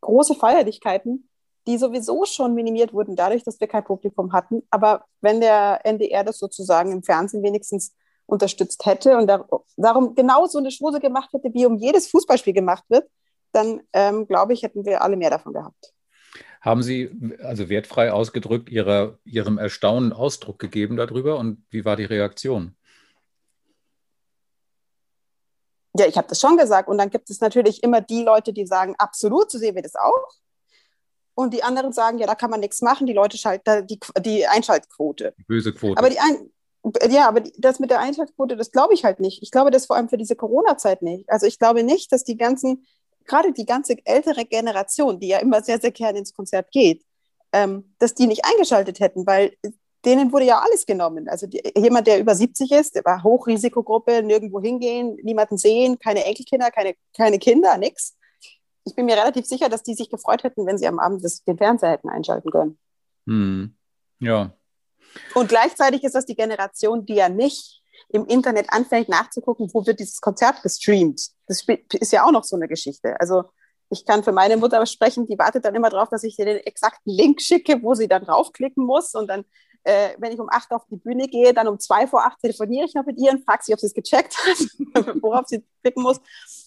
[0.00, 1.28] große Feierlichkeiten,
[1.66, 4.62] die sowieso schon minimiert wurden dadurch, dass wir kein Publikum hatten.
[4.70, 7.94] Aber wenn der NDR das sozusagen im Fernsehen wenigstens
[8.26, 9.30] unterstützt hätte und
[9.76, 13.08] darum genau so eine Schose gemacht hätte, wie um jedes Fußballspiel gemacht wird,
[13.52, 15.92] dann ähm, glaube ich, hätten wir alle mehr davon gehabt.
[16.60, 17.10] Haben Sie,
[17.42, 22.76] also wertfrei ausgedrückt, ihrer, Ihrem Erstaunen Ausdruck gegeben darüber und wie war die Reaktion?
[25.96, 26.88] Ja, ich habe das schon gesagt.
[26.88, 29.94] Und dann gibt es natürlich immer die Leute, die sagen, absolut, so sehen wir das
[29.94, 30.28] auch.
[31.34, 34.46] Und die anderen sagen, ja, da kann man nichts machen, die Leute schalten die, die
[34.46, 35.34] Einschaltquote.
[35.48, 35.98] Böse Quote.
[35.98, 36.50] Aber die Ein
[37.08, 39.42] ja, aber das mit der Einschaltquote, das glaube ich halt nicht.
[39.42, 41.30] Ich glaube das vor allem für diese Corona-Zeit nicht.
[41.30, 42.86] Also ich glaube nicht, dass die ganzen,
[43.24, 47.02] gerade die ganze ältere Generation, die ja immer sehr, sehr gerne ins Konzert geht,
[47.52, 49.56] ähm, dass die nicht eingeschaltet hätten, weil
[50.06, 51.28] denen wurde ja alles genommen.
[51.28, 56.24] Also die, jemand, der über 70 ist, der war Hochrisikogruppe, nirgendwo hingehen, niemanden sehen, keine
[56.24, 58.16] Enkelkinder, keine, keine Kinder, nichts.
[58.84, 61.42] Ich bin mir relativ sicher, dass die sich gefreut hätten, wenn sie am Abend das,
[61.44, 62.78] den Fernseher hätten einschalten können.
[63.26, 63.76] Hm.
[64.20, 64.54] Ja,
[65.34, 70.00] und gleichzeitig ist das die Generation, die ja nicht im Internet anfängt nachzugucken, wo wird
[70.00, 71.30] dieses Konzert gestreamt.
[71.46, 73.18] Das ist ja auch noch so eine Geschichte.
[73.20, 73.44] Also
[73.90, 76.58] ich kann für meine Mutter sprechen, die wartet dann immer darauf, dass ich ihr den
[76.58, 79.14] exakten Link schicke, wo sie dann draufklicken muss.
[79.14, 79.44] Und dann,
[79.84, 82.86] äh, wenn ich um acht auf die Bühne gehe, dann um zwei vor acht telefoniere
[82.86, 86.02] ich noch mit ihr und frage sie, ob sie es gecheckt hat, worauf sie klicken
[86.02, 86.20] muss.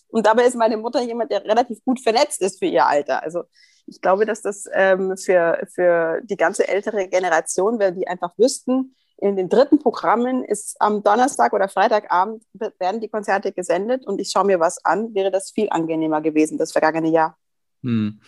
[0.09, 3.23] Und dabei ist meine Mutter jemand, der relativ gut vernetzt ist für ihr Alter.
[3.23, 3.43] Also
[3.87, 8.95] ich glaube, dass das ähm, für, für die ganze ältere Generation, wenn die einfach wüssten,
[9.19, 14.29] in den dritten Programmen ist am Donnerstag oder Freitagabend werden die Konzerte gesendet und ich
[14.29, 17.35] schaue mir was an, wäre das viel angenehmer gewesen, das vergangene Jahr.
[17.81, 18.21] Hm.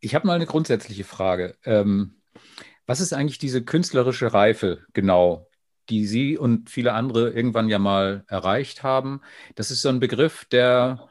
[0.00, 1.54] Ich habe mal eine grundsätzliche Frage.
[1.64, 2.21] Ähm,
[2.92, 5.48] was ist eigentlich diese künstlerische Reife genau,
[5.88, 9.22] die Sie und viele andere irgendwann ja mal erreicht haben?
[9.54, 11.08] Das ist so ein Begriff, der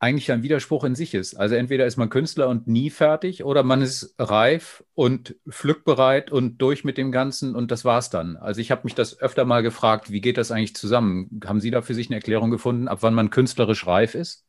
[0.00, 1.34] eigentlich ein Widerspruch in sich ist.
[1.34, 6.58] Also entweder ist man Künstler und nie fertig oder man ist reif und pflückbereit und
[6.58, 8.36] durch mit dem Ganzen und das war's dann.
[8.36, 11.40] Also ich habe mich das öfter mal gefragt, wie geht das eigentlich zusammen?
[11.46, 14.44] Haben Sie da für sich eine Erklärung gefunden, ab wann man künstlerisch reif ist?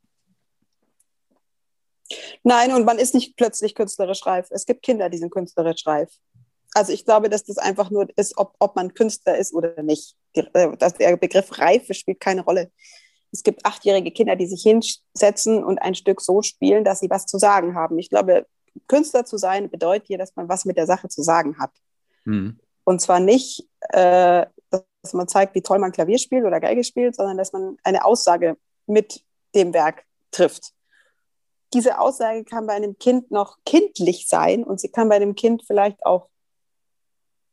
[2.43, 4.47] Nein, und man ist nicht plötzlich künstlerisch reif.
[4.49, 6.09] Es gibt Kinder, die sind künstlerisch reif.
[6.73, 10.15] Also ich glaube, dass das einfach nur ist, ob, ob man Künstler ist oder nicht.
[10.33, 12.71] Äh, dass der Begriff Reife spielt keine Rolle
[13.31, 17.25] es gibt achtjährige Kinder, die sich hinsetzen und ein Stück so spielen, dass sie was
[17.25, 17.99] zu sagen haben.
[17.99, 18.47] Ich glaube,
[18.87, 21.71] Künstler zu sein bedeutet hier, dass man was mit der Sache zu sagen hat.
[22.25, 22.59] Mhm.
[22.83, 27.15] Und zwar nicht, äh, dass man zeigt, wie toll man Klavier spielt oder Geige spielt,
[27.15, 28.57] sondern dass man eine Aussage
[28.87, 30.73] mit dem Werk trifft.
[31.73, 35.63] Diese Aussage kann bei einem Kind noch kindlich sein und sie kann bei einem Kind
[35.67, 36.29] vielleicht auch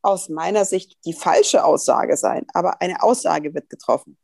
[0.06, 4.16] aus meiner Sicht die falsche Aussage sein, aber eine Aussage wird getroffen.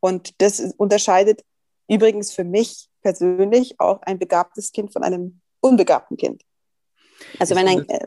[0.00, 1.44] Und das unterscheidet
[1.88, 6.42] übrigens für mich persönlich auch ein begabtes Kind von einem unbegabten Kind.
[7.38, 7.88] Also ist wenn ein...
[7.88, 8.06] Äh,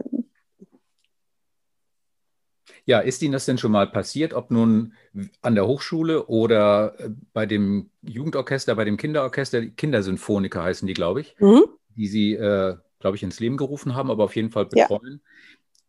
[2.85, 4.93] ja, ist Ihnen das denn schon mal passiert, ob nun
[5.41, 11.21] an der Hochschule oder äh, bei dem Jugendorchester, bei dem Kinderorchester, Kindersymphoniker heißen die, glaube
[11.21, 11.63] ich, mhm.
[11.95, 15.21] die Sie, äh, glaube ich, ins Leben gerufen haben, aber auf jeden Fall betreuen.
[15.23, 15.29] Ja.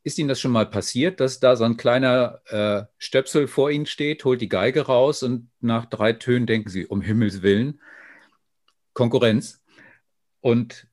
[0.05, 3.87] Ist Ihnen das schon mal passiert, dass da so ein kleiner äh, Stöpsel vor Ihnen
[3.87, 7.81] steht, holt die Geige raus und nach drei Tönen denken Sie, um Himmels Willen,
[8.95, 9.63] Konkurrenz.
[10.41, 10.89] Und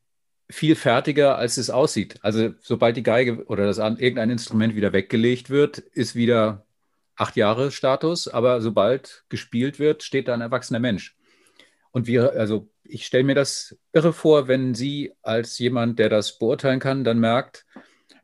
[0.49, 2.19] viel fertiger, als es aussieht.
[2.21, 6.65] Also sobald die Geige oder das irgendein Instrument wieder weggelegt wird, ist wieder
[7.15, 11.17] acht Jahre Status, aber sobald gespielt wird, steht da ein erwachsener Mensch.
[11.91, 16.39] Und wir, also ich stelle mir das irre vor, wenn Sie als jemand, der das
[16.39, 17.65] beurteilen kann, dann merkt,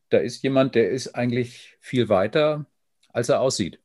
[0.09, 2.65] da ist jemand, der ist eigentlich viel weiter,
[3.09, 3.79] als er aussieht.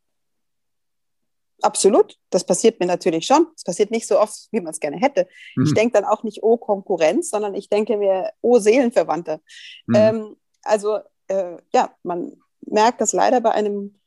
[1.62, 3.46] Absolut, das passiert mir natürlich schon.
[3.54, 5.28] Es passiert nicht so oft, wie man es gerne hätte.
[5.56, 5.66] Mhm.
[5.66, 9.40] Ich denke dann auch nicht, oh Konkurrenz, sondern ich denke mir, oh Seelenverwandte.
[9.86, 9.94] Mhm.
[9.94, 14.00] Ähm, also äh, ja, man merkt das leider bei einem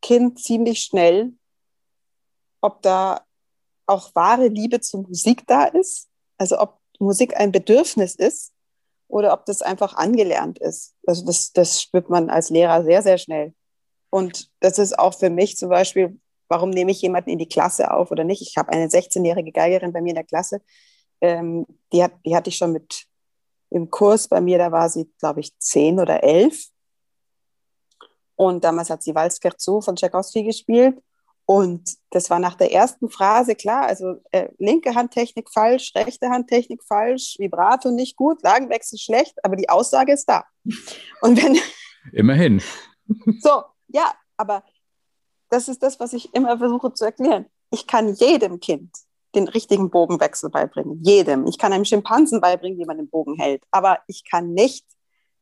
[0.00, 1.32] Kind ziemlich schnell,
[2.60, 3.24] ob da
[3.86, 6.08] auch wahre Liebe zur Musik da ist,
[6.38, 8.53] also ob Musik ein Bedürfnis ist
[9.08, 10.94] oder ob das einfach angelernt ist.
[11.06, 13.54] Also das, das spürt man als Lehrer sehr, sehr schnell.
[14.10, 17.92] Und das ist auch für mich zum Beispiel, warum nehme ich jemanden in die Klasse
[17.92, 18.42] auf oder nicht?
[18.42, 20.60] Ich habe eine 16-jährige Geigerin bei mir in der Klasse,
[21.20, 23.06] ähm, die, hat, die hatte ich schon mit
[23.70, 26.66] im Kurs bei mir, da war sie, glaube ich, zehn oder elf.
[28.36, 31.02] Und damals hat sie Walzkerzo von Tchaikovsky gespielt.
[31.46, 36.82] Und das war nach der ersten Phrase klar, also äh, linke Handtechnik falsch, rechte Handtechnik
[36.82, 40.44] falsch, Vibrato nicht gut, Lagenwechsel schlecht, aber die Aussage ist da.
[41.20, 41.58] Und wenn
[42.12, 42.62] immerhin.
[43.40, 44.64] So, ja, aber
[45.50, 47.46] das ist das, was ich immer versuche zu erklären.
[47.70, 48.90] Ich kann jedem Kind
[49.34, 51.46] den richtigen Bogenwechsel beibringen, jedem.
[51.46, 54.86] Ich kann einem Schimpansen beibringen, wie man den Bogen hält, aber ich kann nicht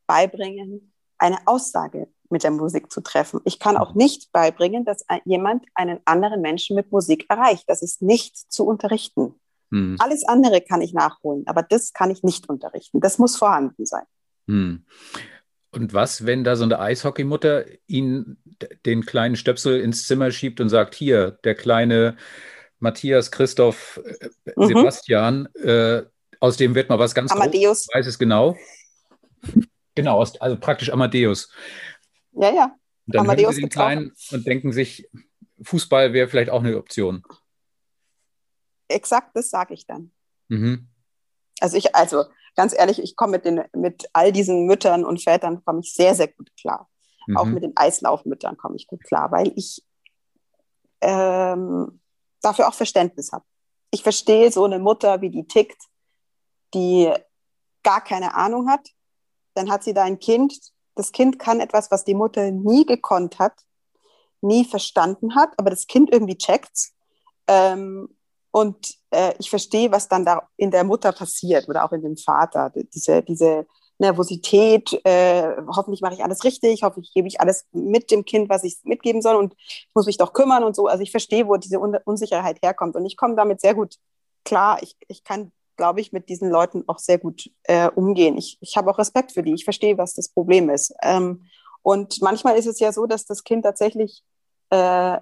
[0.07, 3.41] beibringen eine Aussage mit der Musik zu treffen.
[3.45, 7.64] Ich kann auch nicht beibringen, dass jemand einen anderen Menschen mit Musik erreicht.
[7.68, 9.35] Das ist nicht zu unterrichten.
[9.70, 9.97] Hm.
[10.01, 13.01] Alles andere kann ich nachholen, aber das kann ich nicht unterrichten.
[13.01, 14.05] Das muss vorhanden sein.
[14.49, 14.85] Hm.
[15.74, 18.37] Und was, wenn da so eine Eishockeymutter ihn
[18.85, 22.16] den kleinen Stöpsel ins Zimmer schiebt und sagt, hier, der kleine
[22.78, 24.66] Matthias, Christoph, äh, mhm.
[24.66, 26.03] Sebastian, äh,
[26.41, 27.87] aus dem wird mal was ganz Amadeus.
[27.87, 28.57] Groß, weiß es genau.
[29.95, 31.49] genau, also praktisch Amadeus.
[32.33, 32.64] Ja, ja.
[33.07, 35.09] Und dann Amadeus sie den Kleinen und denken sich,
[35.62, 37.22] Fußball wäre vielleicht auch eine Option.
[38.89, 40.12] Exakt, das sage ich dann.
[40.49, 40.89] Mhm.
[41.61, 42.24] Also ich, also
[42.55, 46.28] ganz ehrlich, ich komme mit, mit all diesen Müttern und Vätern komme ich sehr, sehr
[46.28, 46.89] gut klar.
[47.26, 47.37] Mhm.
[47.37, 49.85] Auch mit den Eislaufmüttern komme ich gut klar, weil ich
[51.01, 52.01] ähm,
[52.41, 53.45] dafür auch Verständnis habe.
[53.91, 55.83] Ich verstehe so eine Mutter, wie die tickt,
[56.74, 57.12] die
[57.83, 58.89] gar keine Ahnung hat.
[59.55, 63.38] Dann hat sie da ein Kind, das Kind kann etwas, was die Mutter nie gekonnt
[63.38, 63.55] hat,
[64.40, 66.90] nie verstanden hat, aber das Kind irgendwie checkt.
[67.47, 68.09] Ähm,
[68.51, 72.16] und äh, ich verstehe, was dann da in der Mutter passiert oder auch in dem
[72.16, 72.70] Vater.
[72.95, 73.66] Diese, diese
[73.99, 78.64] Nervosität, äh, hoffentlich mache ich alles richtig, hoffentlich gebe ich alles mit dem Kind, was
[78.64, 80.86] ich mitgeben soll und ich muss mich doch kümmern und so.
[80.86, 83.97] Also ich verstehe, wo diese Un Unsicherheit herkommt und ich komme damit sehr gut
[84.45, 84.82] klar.
[84.82, 88.37] Ich, ich kann glaube ich, mit diesen Leuten auch sehr gut äh, umgehen.
[88.37, 89.55] Ich, ich habe auch Respekt für die.
[89.55, 90.95] Ich verstehe, was das Problem ist.
[91.03, 91.47] Ähm,
[91.83, 94.23] und manchmal ist es ja so, dass das Kind tatsächlich
[94.70, 95.18] äh,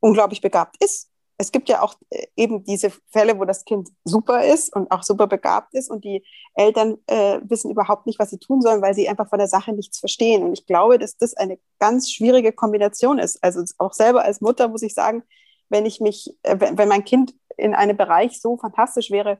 [0.00, 1.08] unglaublich begabt ist.
[1.38, 5.02] Es gibt ja auch äh, eben diese Fälle, wo das Kind super ist und auch
[5.02, 6.24] super begabt ist und die
[6.54, 9.72] Eltern äh, wissen überhaupt nicht, was sie tun sollen, weil sie einfach von der Sache
[9.72, 10.42] nichts verstehen.
[10.42, 13.42] Und ich glaube, dass das eine ganz schwierige Kombination ist.
[13.42, 15.22] Also auch selber als Mutter muss ich sagen,
[15.68, 19.38] wenn ich mich, äh, wenn mein Kind in einem Bereich so fantastisch wäre,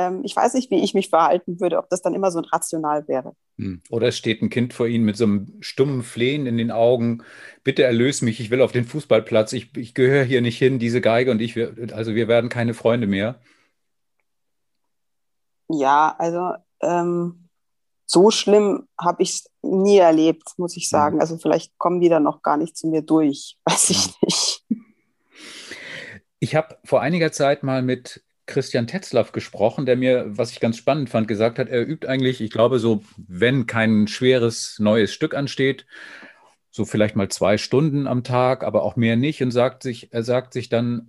[0.00, 3.06] ähm, ich weiß nicht, wie ich mich verhalten würde, ob das dann immer so rational
[3.06, 3.34] wäre.
[3.58, 3.82] Hm.
[3.90, 7.22] Oder es steht ein Kind vor Ihnen mit so einem stummen Flehen in den Augen.
[7.64, 11.00] Bitte erlöse mich, ich will auf den Fußballplatz, ich, ich gehöre hier nicht hin, diese
[11.00, 11.56] Geige und ich,
[11.92, 13.40] also wir werden keine Freunde mehr.
[15.68, 17.48] Ja, also ähm,
[18.06, 21.16] so schlimm habe ich es nie erlebt, muss ich sagen.
[21.16, 21.20] Mhm.
[21.20, 24.14] Also vielleicht kommen die dann noch gar nicht zu mir durch, weiß ich hm.
[24.22, 24.64] nicht.
[26.38, 30.76] Ich habe vor einiger Zeit mal mit Christian Tetzlaff gesprochen, der mir, was ich ganz
[30.76, 35.34] spannend fand, gesagt hat, er übt eigentlich, ich glaube, so, wenn kein schweres neues Stück
[35.34, 35.86] ansteht,
[36.70, 40.22] so vielleicht mal zwei Stunden am Tag, aber auch mehr nicht und sagt sich, er
[40.22, 41.08] sagt sich dann,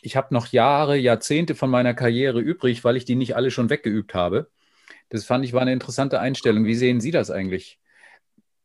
[0.00, 3.70] ich habe noch Jahre, Jahrzehnte von meiner Karriere übrig, weil ich die nicht alle schon
[3.70, 4.50] weggeübt habe.
[5.08, 6.64] Das fand ich war eine interessante Einstellung.
[6.64, 7.78] Wie sehen Sie das eigentlich?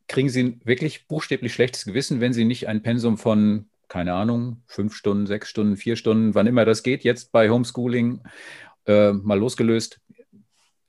[0.08, 4.94] Kriegen Sie wirklich buchstäblich schlechtes Gewissen, wenn Sie nicht ein Pensum von keine Ahnung, fünf
[4.94, 8.22] Stunden, sechs Stunden, vier Stunden, wann immer das geht, jetzt bei Homeschooling
[8.86, 10.00] äh, mal losgelöst.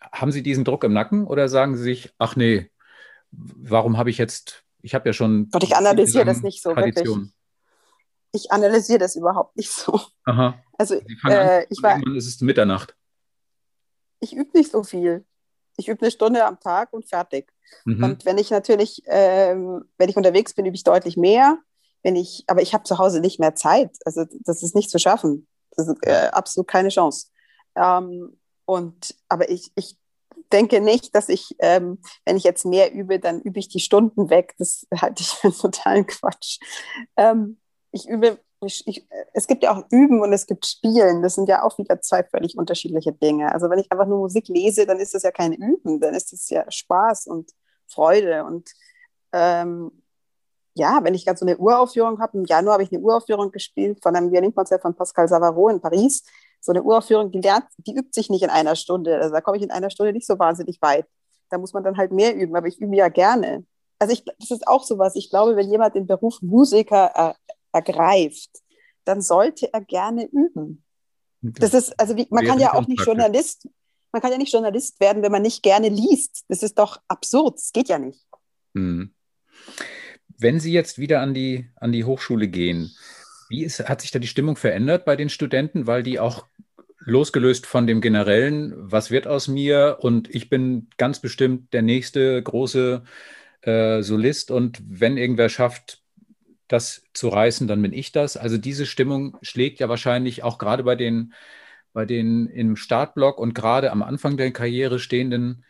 [0.01, 2.71] Haben Sie diesen Druck im Nacken oder sagen Sie sich, ach nee,
[3.31, 5.51] warum habe ich jetzt, ich habe ja schon.
[5.51, 7.19] Gott, ich analysiere das nicht so Tradition.
[7.19, 7.35] wirklich.
[8.33, 10.01] Ich analysiere das überhaupt nicht so.
[10.25, 10.63] Aha.
[10.77, 12.01] Also, äh, ich war.
[12.17, 12.95] Es ist Mitternacht.
[14.21, 15.25] Ich übe nicht so viel.
[15.77, 17.53] Ich übe eine Stunde am Tag und fertig.
[17.85, 18.03] Mhm.
[18.03, 21.59] Und wenn ich natürlich, ähm, wenn ich unterwegs bin, übe ich deutlich mehr.
[22.03, 23.97] Wenn ich, aber ich habe zu Hause nicht mehr Zeit.
[24.05, 25.47] Also das ist nicht zu schaffen.
[25.77, 27.29] Das ist äh, absolut keine Chance.
[27.77, 29.97] Ähm, und aber ich, ich
[30.53, 34.31] denke nicht, dass ich, ähm, wenn ich jetzt mehr übe, dann übe ich die Stunden
[34.31, 34.55] weg.
[34.59, 36.59] Das halte ich für totalen Quatsch.
[37.17, 37.59] Ähm,
[37.93, 41.23] ich übe, ich, ich, es gibt ja auch Üben und es gibt Spielen.
[41.23, 43.53] Das sind ja auch wieder zwei völlig unterschiedliche Dinge.
[43.53, 46.33] Also wenn ich einfach nur Musik lese, dann ist das ja kein Üben, dann ist
[46.33, 47.51] das ja Spaß und
[47.87, 48.45] Freude.
[48.45, 48.71] Und
[49.33, 50.03] ähm,
[50.79, 53.99] ja, wenn ich gerade so eine Uraufführung habe, im Januar habe ich eine Uraufführung gespielt
[54.03, 56.25] von einem Violinkonzert von Pascal Savaro in Paris
[56.61, 59.17] so eine Uraufführung, die lernt, die übt sich nicht in einer Stunde.
[59.17, 61.07] Also da komme ich in einer Stunde nicht so wahnsinnig weit.
[61.51, 63.65] Da muss man dann halt mehr üben, aber ich übe ja gerne.
[63.99, 65.17] Also ich, das ist auch sowas.
[65.17, 67.37] Ich glaube, wenn jemand den Beruf Musiker er,
[67.73, 68.51] ergreift,
[69.05, 70.85] dann sollte er gerne üben.
[71.41, 73.69] Das ist, also wie, man kann ja auch nicht Journalist,
[74.13, 76.45] man kann ja nicht Journalist werden, wenn man nicht gerne liest.
[76.49, 77.57] Das ist doch absurd.
[77.57, 78.27] Das geht ja nicht.
[78.75, 79.15] Hm.
[80.39, 82.93] Wenn Sie jetzt wieder an die, an die Hochschule gehen,
[83.49, 86.47] wie ist, hat sich da die Stimmung verändert bei den Studenten, weil die auch
[87.01, 89.99] losgelöst von dem generellen, was wird aus mir?
[90.01, 93.03] Und ich bin ganz bestimmt der nächste große
[93.63, 94.51] äh, Solist.
[94.51, 96.03] Und wenn irgendwer schafft,
[96.69, 98.37] das zu reißen, dann bin ich das.
[98.37, 101.33] Also diese Stimmung schlägt ja wahrscheinlich auch gerade bei den,
[101.95, 105.65] bei den im Startblock und gerade am Anfang der Karriere stehenden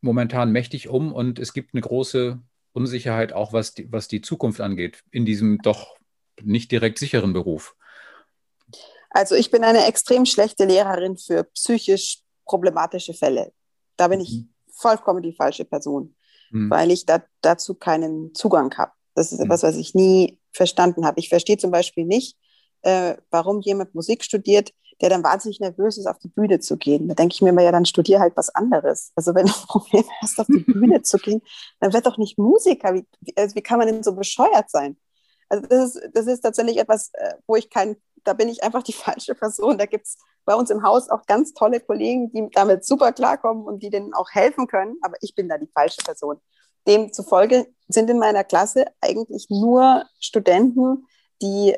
[0.00, 1.12] momentan mächtig um.
[1.12, 2.40] Und es gibt eine große
[2.76, 5.96] Unsicherheit auch, was die, was die Zukunft angeht, in diesem doch
[6.42, 7.74] nicht direkt sicheren Beruf?
[9.10, 13.52] Also ich bin eine extrem schlechte Lehrerin für psychisch problematische Fälle.
[13.96, 14.24] Da bin mhm.
[14.24, 16.14] ich vollkommen die falsche Person,
[16.50, 16.68] mhm.
[16.68, 18.92] weil ich da, dazu keinen Zugang habe.
[19.14, 19.46] Das ist mhm.
[19.46, 21.18] etwas, was ich nie verstanden habe.
[21.18, 22.36] Ich verstehe zum Beispiel nicht,
[22.82, 27.08] äh, warum jemand Musik studiert, der dann wahnsinnig nervös ist, auf die Bühne zu gehen.
[27.08, 29.12] Da denke ich mir immer, ja, dann studier halt was anderes.
[29.14, 31.42] Also wenn du ein Problem hast, auf die Bühne zu gehen,
[31.80, 32.94] dann werd doch nicht Musiker.
[32.94, 34.96] Wie, wie, also wie kann man denn so bescheuert sein?
[35.48, 38.82] Also das ist, das ist tatsächlich etwas, äh, wo ich kein, da bin ich einfach
[38.82, 39.78] die falsche Person.
[39.78, 43.64] Da gibt es bei uns im Haus auch ganz tolle Kollegen, die damit super klarkommen
[43.64, 46.40] und die denen auch helfen können, aber ich bin da die falsche Person.
[46.86, 51.06] Demzufolge sind in meiner Klasse eigentlich nur Studenten,
[51.42, 51.76] die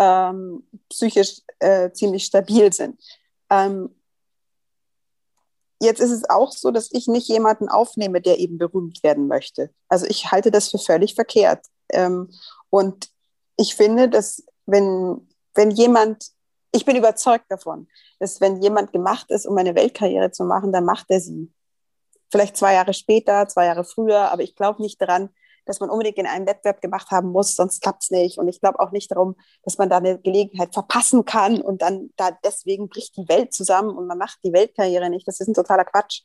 [0.00, 2.98] ähm, psychisch äh, ziemlich stabil sind.
[3.50, 3.94] Ähm,
[5.80, 9.70] jetzt ist es auch so, dass ich nicht jemanden aufnehme, der eben berühmt werden möchte.
[9.88, 11.66] Also ich halte das für völlig verkehrt.
[11.90, 12.30] Ähm,
[12.70, 13.10] und
[13.56, 16.30] ich finde, dass wenn, wenn jemand,
[16.72, 17.86] ich bin überzeugt davon,
[18.20, 21.52] dass wenn jemand gemacht ist, um eine Weltkarriere zu machen, dann macht er sie.
[22.30, 25.30] Vielleicht zwei Jahre später, zwei Jahre früher, aber ich glaube nicht daran,
[25.70, 28.38] dass man unbedingt in einem Wettbewerb gemacht haben muss, sonst klappt es nicht.
[28.38, 32.10] Und ich glaube auch nicht darum, dass man da eine Gelegenheit verpassen kann und dann
[32.16, 35.28] da deswegen bricht die Welt zusammen und man macht die Weltkarriere nicht.
[35.28, 36.22] Das ist ein totaler Quatsch.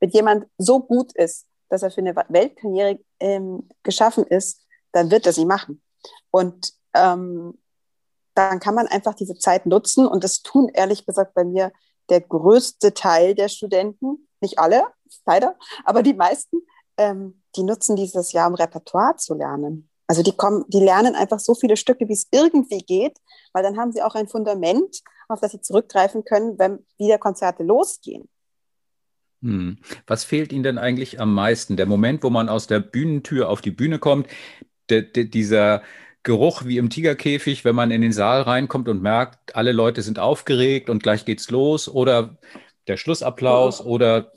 [0.00, 5.26] Wenn jemand so gut ist, dass er für eine Weltkarriere ähm, geschaffen ist, dann wird
[5.26, 5.80] er sie machen.
[6.32, 7.56] Und ähm,
[8.34, 11.72] dann kann man einfach diese Zeit nutzen und das tun ehrlich gesagt bei mir
[12.08, 14.82] der größte Teil der Studenten, nicht alle,
[15.24, 16.62] leider, aber die meisten,
[16.98, 19.88] ähm, die nutzen dieses Jahr, um Repertoire zu lernen.
[20.06, 23.16] Also die kommen, die lernen einfach so viele Stücke, wie es irgendwie geht,
[23.52, 27.62] weil dann haben sie auch ein Fundament, auf das sie zurückgreifen können, wenn wieder Konzerte
[27.62, 28.28] losgehen.
[29.42, 29.78] Hm.
[30.06, 31.76] Was fehlt Ihnen denn eigentlich am meisten?
[31.76, 34.26] Der Moment, wo man aus der Bühnentür auf die Bühne kommt,
[34.90, 35.82] de, de, dieser
[36.22, 40.18] Geruch wie im Tigerkäfig, wenn man in den Saal reinkommt und merkt, alle Leute sind
[40.18, 42.38] aufgeregt und gleich geht's los oder
[42.88, 43.90] der Schlussapplaus mhm.
[43.90, 44.32] oder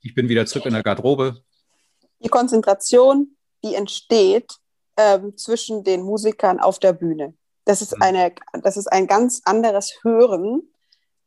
[0.00, 1.42] ich bin wieder zurück in der Garderobe.
[2.24, 4.52] Die Konzentration, die entsteht
[4.96, 7.34] ähm, zwischen den Musikern auf der Bühne.
[7.64, 8.02] Das ist, mhm.
[8.02, 10.62] eine, das ist ein ganz anderes Hören,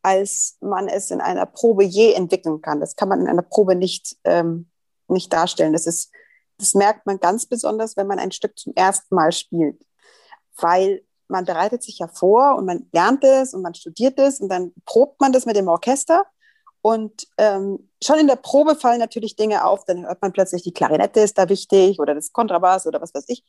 [0.02, 2.80] als man es in einer Probe je entwickeln kann.
[2.80, 4.70] Das kann man in einer Probe nicht, ähm,
[5.08, 5.74] nicht darstellen.
[5.74, 6.12] Das, ist,
[6.58, 9.82] das merkt man ganz besonders, wenn man ein Stück zum ersten Mal spielt
[10.58, 14.50] weil man bereitet sich ja vor und man lernt es und man studiert es und
[14.50, 16.26] dann probt man das mit dem Orchester.
[16.86, 20.72] Und ähm, schon in der Probe fallen natürlich Dinge auf, dann hört man plötzlich, die
[20.72, 23.44] Klarinette ist da wichtig oder das Kontrabass oder was weiß ich.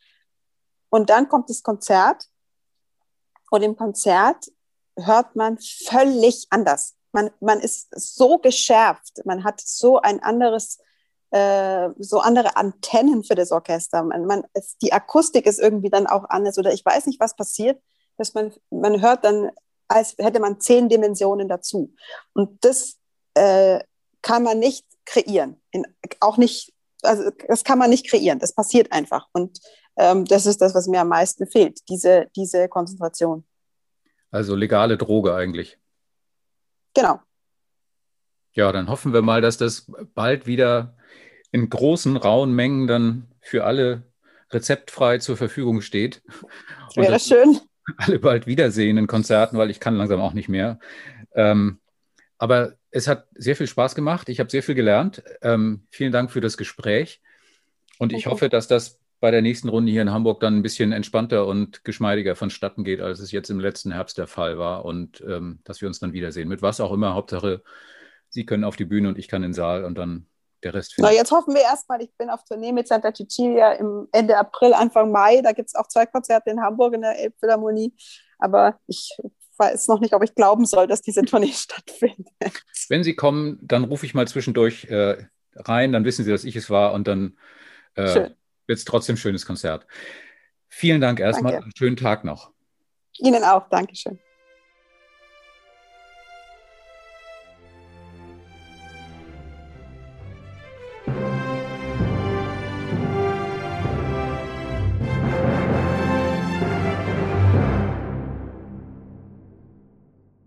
[0.89, 2.29] Und dann kommt das Konzert
[3.51, 4.47] und im Konzert
[4.99, 6.95] hört man völlig anders.
[7.13, 10.79] Man, man ist so geschärft, man hat so ein anderes
[11.31, 14.03] äh, so andere Antennen für das Orchester.
[14.03, 17.37] Man, man, es, die Akustik ist irgendwie dann auch anders oder ich weiß nicht, was
[17.37, 17.83] passiert,
[18.17, 19.51] dass man, man hört dann,
[19.89, 21.93] als hätte man zehn Dimensionen dazu.
[22.33, 22.97] Und das
[23.37, 23.81] äh,
[24.23, 25.61] kann man nicht kreieren.
[25.71, 25.87] In,
[26.21, 26.73] auch nicht,
[27.03, 28.39] also das kann man nicht kreieren.
[28.39, 29.29] Das passiert einfach.
[29.33, 29.61] Und
[29.97, 33.45] ähm, das ist das, was mir am meisten fehlt, diese, diese Konzentration.
[34.31, 35.79] Also legale Droge eigentlich.
[36.95, 37.21] Genau.
[38.53, 40.97] Ja, dann hoffen wir mal, dass das bald wieder
[41.53, 44.03] in großen, rauen Mengen dann für alle
[44.51, 46.23] rezeptfrei zur Verfügung steht.
[46.95, 47.61] Wäre schön.
[47.99, 50.81] Alle bald wiedersehen in Konzerten, weil ich kann langsam auch nicht mehr.
[51.35, 51.79] Ähm,
[52.39, 54.31] aber es hat sehr viel Spaß gemacht.
[54.31, 55.23] Ich habe sehr viel gelernt.
[55.43, 57.21] Ähm, vielen Dank für das Gespräch.
[57.99, 60.93] Und ich hoffe, dass das bei der nächsten Runde hier in Hamburg dann ein bisschen
[60.93, 64.87] entspannter und geschmeidiger vonstatten geht, als es jetzt im letzten Herbst der Fall war.
[64.87, 66.49] Und ähm, dass wir uns dann wiedersehen.
[66.49, 67.15] Mit was auch immer.
[67.15, 67.63] Hauptsache,
[68.31, 70.27] Sie können auf die Bühne und ich kann in den Saal und dann
[70.65, 70.95] der Rest.
[70.97, 74.73] Na, jetzt hoffen wir erstmal, ich bin auf Tournee mit Santa Cecilia im Ende April,
[74.73, 75.43] Anfang Mai.
[75.43, 77.93] Da gibt es auch zwei Konzerte in Hamburg in der Elbphilharmonie.
[78.39, 79.17] Aber ich
[79.59, 82.29] weiß noch nicht, ob ich glauben soll, dass diese Tournee stattfindet.
[82.89, 85.17] Wenn Sie kommen, dann rufe ich mal zwischendurch äh,
[85.55, 87.37] rein, dann wissen Sie, dass ich es war und dann
[87.95, 88.31] äh,
[88.67, 89.87] wird es trotzdem ein schönes Konzert.
[90.69, 91.53] Vielen Dank erstmal.
[91.53, 91.65] Danke.
[91.65, 92.53] Einen schönen Tag noch.
[93.19, 93.69] Ihnen auch.
[93.69, 94.19] Dankeschön.